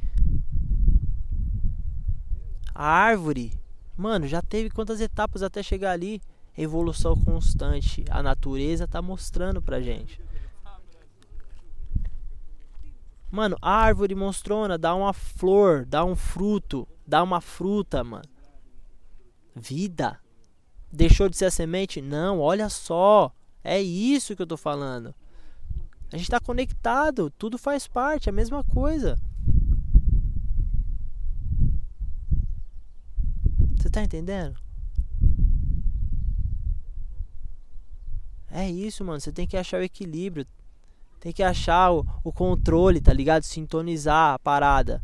A 2.74 2.86
árvore 2.86 3.58
Mano, 3.98 4.28
já 4.28 4.40
teve 4.40 4.70
quantas 4.70 5.00
etapas 5.00 5.42
até 5.42 5.60
chegar 5.60 5.90
ali? 5.90 6.22
Evolução 6.56 7.16
constante. 7.16 8.04
A 8.08 8.22
natureza 8.22 8.86
tá 8.86 9.02
mostrando 9.02 9.60
pra 9.60 9.80
gente. 9.80 10.20
Mano, 13.30 13.56
árvore 13.60 14.14
monstrona, 14.14 14.78
dá 14.78 14.94
uma 14.94 15.12
flor, 15.12 15.84
dá 15.84 16.04
um 16.04 16.16
fruto, 16.16 16.88
dá 17.06 17.22
uma 17.22 17.40
fruta, 17.40 18.02
mano. 18.02 18.28
Vida. 19.54 20.18
Deixou 20.90 21.28
de 21.28 21.36
ser 21.36 21.46
a 21.46 21.50
semente? 21.50 22.00
Não, 22.00 22.40
olha 22.40 22.68
só. 22.68 23.32
É 23.62 23.80
isso 23.80 24.34
que 24.34 24.40
eu 24.40 24.46
tô 24.46 24.56
falando. 24.56 25.14
A 26.10 26.16
gente 26.16 26.30
tá 26.30 26.40
conectado, 26.40 27.30
tudo 27.30 27.58
faz 27.58 27.86
parte, 27.86 28.28
é 28.28 28.32
a 28.32 28.34
mesma 28.34 28.64
coisa. 28.64 29.14
Você 33.76 33.90
tá 33.90 34.02
entendendo? 34.02 34.58
É 38.50 38.68
isso, 38.68 39.04
mano. 39.04 39.20
Você 39.20 39.30
tem 39.30 39.46
que 39.46 39.56
achar 39.56 39.80
o 39.80 39.84
equilíbrio. 39.84 40.46
Tem 41.20 41.32
que 41.32 41.42
achar 41.42 41.92
o, 41.92 42.06
o 42.22 42.32
controle, 42.32 43.00
tá 43.00 43.12
ligado? 43.12 43.42
Sintonizar 43.42 44.34
a 44.34 44.38
parada. 44.38 45.02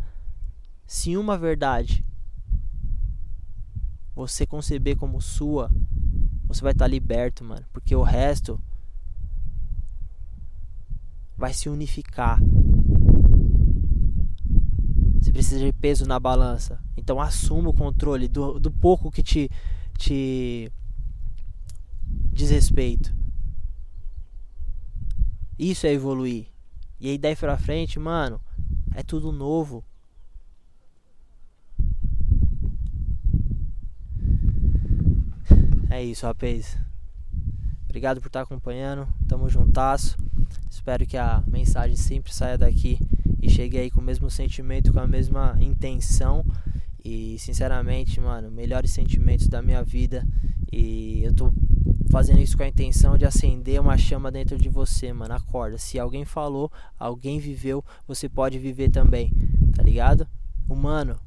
Se 0.87 1.17
uma 1.17 1.37
verdade 1.37 2.05
você 4.15 4.47
conceber 4.47 4.97
como 4.97 5.21
sua, 5.21 5.71
você 6.47 6.63
vai 6.63 6.73
estar 6.73 6.85
tá 6.85 6.89
liberto, 6.89 7.43
mano. 7.43 7.65
Porque 7.73 7.97
o 7.97 8.03
resto 8.03 8.61
vai 11.37 11.53
se 11.53 11.69
unificar. 11.69 12.39
Você 15.21 15.33
precisa 15.33 15.65
de 15.65 15.73
peso 15.73 16.07
na 16.07 16.21
balança. 16.21 16.79
Então 16.97 17.21
assuma 17.21 17.71
o 17.71 17.75
controle 17.75 18.29
do, 18.29 18.61
do 18.61 18.71
pouco 18.71 19.11
que 19.11 19.23
te, 19.23 19.51
te 19.99 20.71
diz 22.33 22.51
respeito. 22.51 23.24
Isso 25.59 25.87
é 25.87 25.93
evoluir. 25.93 26.47
E 27.01 27.11
aí 27.11 27.19
daí 27.19 27.37
pra 27.37 27.57
frente, 27.59 27.99
mano, 27.99 28.41
é 28.95 29.03
tudo 29.03 29.31
novo. 29.33 29.85
É 35.91 36.03
isso, 36.03 36.27
rapaz. 36.27 36.77
Obrigado 37.85 38.21
por 38.21 38.27
estar 38.27 38.41
acompanhando. 38.41 39.07
Tamo 39.29 39.49
juntasso. 39.49 40.17
Espero 40.69 41.07
que 41.07 41.17
a 41.17 41.45
mensagem 41.47 41.97
sempre 41.97 42.35
saia 42.35 42.59
daqui 42.59 42.99
e 43.41 43.49
chegue 43.49 43.79
aí 43.79 43.91
com 43.91 44.01
o 44.01 44.05
mesmo 44.05 44.29
sentimento, 44.29 44.93
com 44.93 44.99
a 44.99 45.07
mesma 45.07 45.57
intenção. 45.61 46.45
E 47.05 47.39
sinceramente, 47.39 48.21
mano, 48.21 48.51
melhores 48.51 48.93
sentimentos 48.93 49.47
da 49.47 49.63
minha 49.63 49.85
vida. 49.85 50.27
E 50.73 51.23
eu 51.23 51.33
tô 51.33 51.53
fazendo 52.11 52.41
isso 52.41 52.57
com 52.57 52.63
a 52.63 52.69
intenção 52.69 53.17
de 53.17 53.25
acender 53.25 53.81
uma 53.81 53.97
chama 53.97 54.31
dentro 54.31 54.57
de 54.57 54.69
você, 54.69 55.13
mano. 55.13 55.35
Acorda. 55.35 55.79
Se 55.79 55.99
alguém 55.99 56.25
falou, 56.25 56.71
alguém 56.99 57.39
viveu, 57.39 57.85
você 58.07 58.29
pode 58.29 58.59
viver 58.59 58.91
também, 58.91 59.33
tá 59.75 59.83
ligado? 59.83 60.27
Humano, 60.69 61.19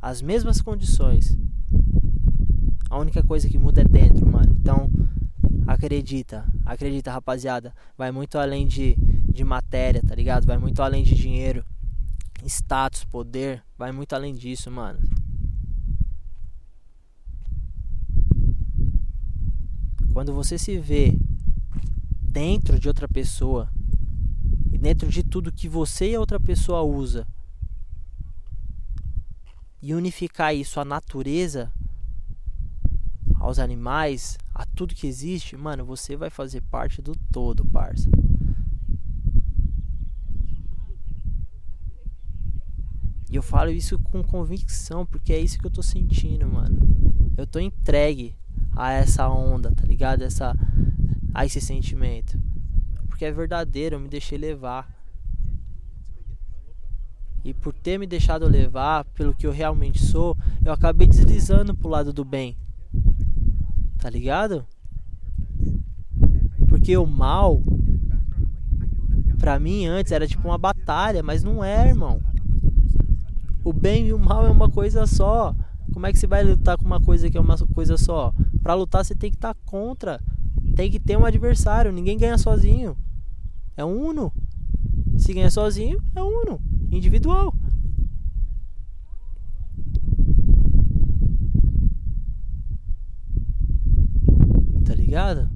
as 0.00 0.22
mesmas 0.22 0.60
condições. 0.60 1.36
A 2.88 2.98
única 2.98 3.22
coisa 3.22 3.48
que 3.48 3.58
muda 3.58 3.82
é 3.82 3.84
dentro, 3.84 4.26
mano. 4.26 4.56
Então, 4.58 4.90
acredita, 5.66 6.44
acredita, 6.64 7.12
rapaziada. 7.12 7.72
Vai 7.96 8.10
muito 8.10 8.36
além 8.36 8.66
de, 8.66 8.96
de 9.32 9.44
matéria, 9.44 10.02
tá 10.02 10.14
ligado? 10.14 10.46
Vai 10.46 10.58
muito 10.58 10.82
além 10.82 11.04
de 11.04 11.14
dinheiro, 11.14 11.64
status, 12.44 13.04
poder. 13.04 13.62
Vai 13.78 13.92
muito 13.92 14.12
além 14.14 14.34
disso, 14.34 14.70
mano. 14.70 14.98
Quando 20.20 20.34
você 20.34 20.58
se 20.58 20.78
vê 20.78 21.16
dentro 22.20 22.78
de 22.78 22.86
outra 22.88 23.08
pessoa 23.08 23.72
e 24.70 24.76
dentro 24.76 25.08
de 25.08 25.22
tudo 25.22 25.50
que 25.50 25.66
você 25.66 26.10
e 26.10 26.14
a 26.14 26.20
outra 26.20 26.38
pessoa 26.38 26.82
usa 26.82 27.26
e 29.80 29.94
unificar 29.94 30.54
isso 30.54 30.78
à 30.78 30.84
natureza, 30.84 31.72
aos 33.36 33.58
animais, 33.58 34.36
a 34.54 34.66
tudo 34.66 34.94
que 34.94 35.06
existe, 35.06 35.56
mano, 35.56 35.86
você 35.86 36.18
vai 36.18 36.28
fazer 36.28 36.60
parte 36.64 37.00
do 37.00 37.16
todo, 37.32 37.64
parça. 37.64 38.10
E 43.30 43.36
eu 43.36 43.42
falo 43.42 43.70
isso 43.70 43.98
com 43.98 44.22
convicção, 44.22 45.06
porque 45.06 45.32
é 45.32 45.40
isso 45.40 45.58
que 45.58 45.66
eu 45.66 45.70
tô 45.70 45.82
sentindo, 45.82 46.46
mano. 46.46 46.78
Eu 47.38 47.46
tô 47.46 47.58
entregue 47.58 48.36
a 48.74 48.92
essa 48.92 49.28
onda, 49.28 49.70
tá 49.72 49.86
ligado? 49.86 50.22
Essa, 50.22 50.54
a 51.34 51.44
esse 51.44 51.60
sentimento. 51.60 52.40
Porque 53.08 53.24
é 53.24 53.32
verdadeiro, 53.32 53.96
eu 53.96 54.00
me 54.00 54.08
deixei 54.08 54.38
levar. 54.38 54.88
E 57.44 57.54
por 57.54 57.72
ter 57.72 57.98
me 57.98 58.06
deixado 58.06 58.46
levar 58.46 59.04
pelo 59.14 59.34
que 59.34 59.46
eu 59.46 59.52
realmente 59.52 59.98
sou, 59.98 60.36
eu 60.64 60.72
acabei 60.72 61.06
deslizando 61.06 61.74
pro 61.74 61.88
lado 61.88 62.12
do 62.12 62.24
bem. 62.24 62.56
Tá 63.98 64.10
ligado? 64.10 64.66
Porque 66.68 66.96
o 66.96 67.06
mal, 67.06 67.62
pra 69.38 69.58
mim 69.58 69.86
antes 69.86 70.12
era 70.12 70.26
tipo 70.26 70.46
uma 70.46 70.58
batalha, 70.58 71.22
mas 71.22 71.42
não 71.42 71.64
é, 71.64 71.88
irmão. 71.88 72.20
O 73.64 73.72
bem 73.72 74.06
e 74.08 74.12
o 74.12 74.18
mal 74.18 74.46
é 74.46 74.50
uma 74.50 74.70
coisa 74.70 75.06
só. 75.06 75.54
Como 75.92 76.06
é 76.06 76.12
que 76.12 76.18
você 76.18 76.26
vai 76.26 76.44
lutar 76.44 76.78
com 76.78 76.84
uma 76.84 77.00
coisa 77.00 77.28
que 77.28 77.36
é 77.36 77.40
uma 77.40 77.58
coisa 77.74 77.96
só? 77.96 78.32
Para 78.62 78.74
lutar 78.74 79.04
você 79.04 79.14
tem 79.14 79.30
que 79.30 79.36
estar 79.36 79.54
tá 79.54 79.60
contra. 79.64 80.20
Tem 80.74 80.90
que 80.90 81.00
ter 81.00 81.16
um 81.16 81.24
adversário. 81.24 81.92
Ninguém 81.92 82.18
ganha 82.18 82.38
sozinho. 82.38 82.96
É 83.76 83.84
um 83.84 84.08
uno. 84.08 84.32
Se 85.18 85.32
ganha 85.32 85.50
sozinho, 85.50 86.02
é 86.14 86.22
uno. 86.22 86.60
Individual. 86.90 87.54
Tá 94.84 94.94
ligado? 94.94 95.48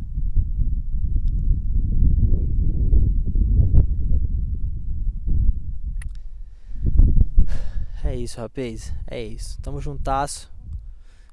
É 8.05 8.15
isso, 8.15 8.39
rapaz. 8.41 8.93
É 9.07 9.23
isso. 9.23 9.59
Tamo 9.63 9.81
juntasso. 9.81 10.53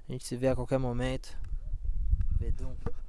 A 0.07 0.11
gente 0.11 0.25
se 0.25 0.35
vê 0.35 0.47
a 0.47 0.55
qualquer 0.55 0.79
momento. 0.79 1.40
vais 2.41 2.51
donc. 2.51 3.00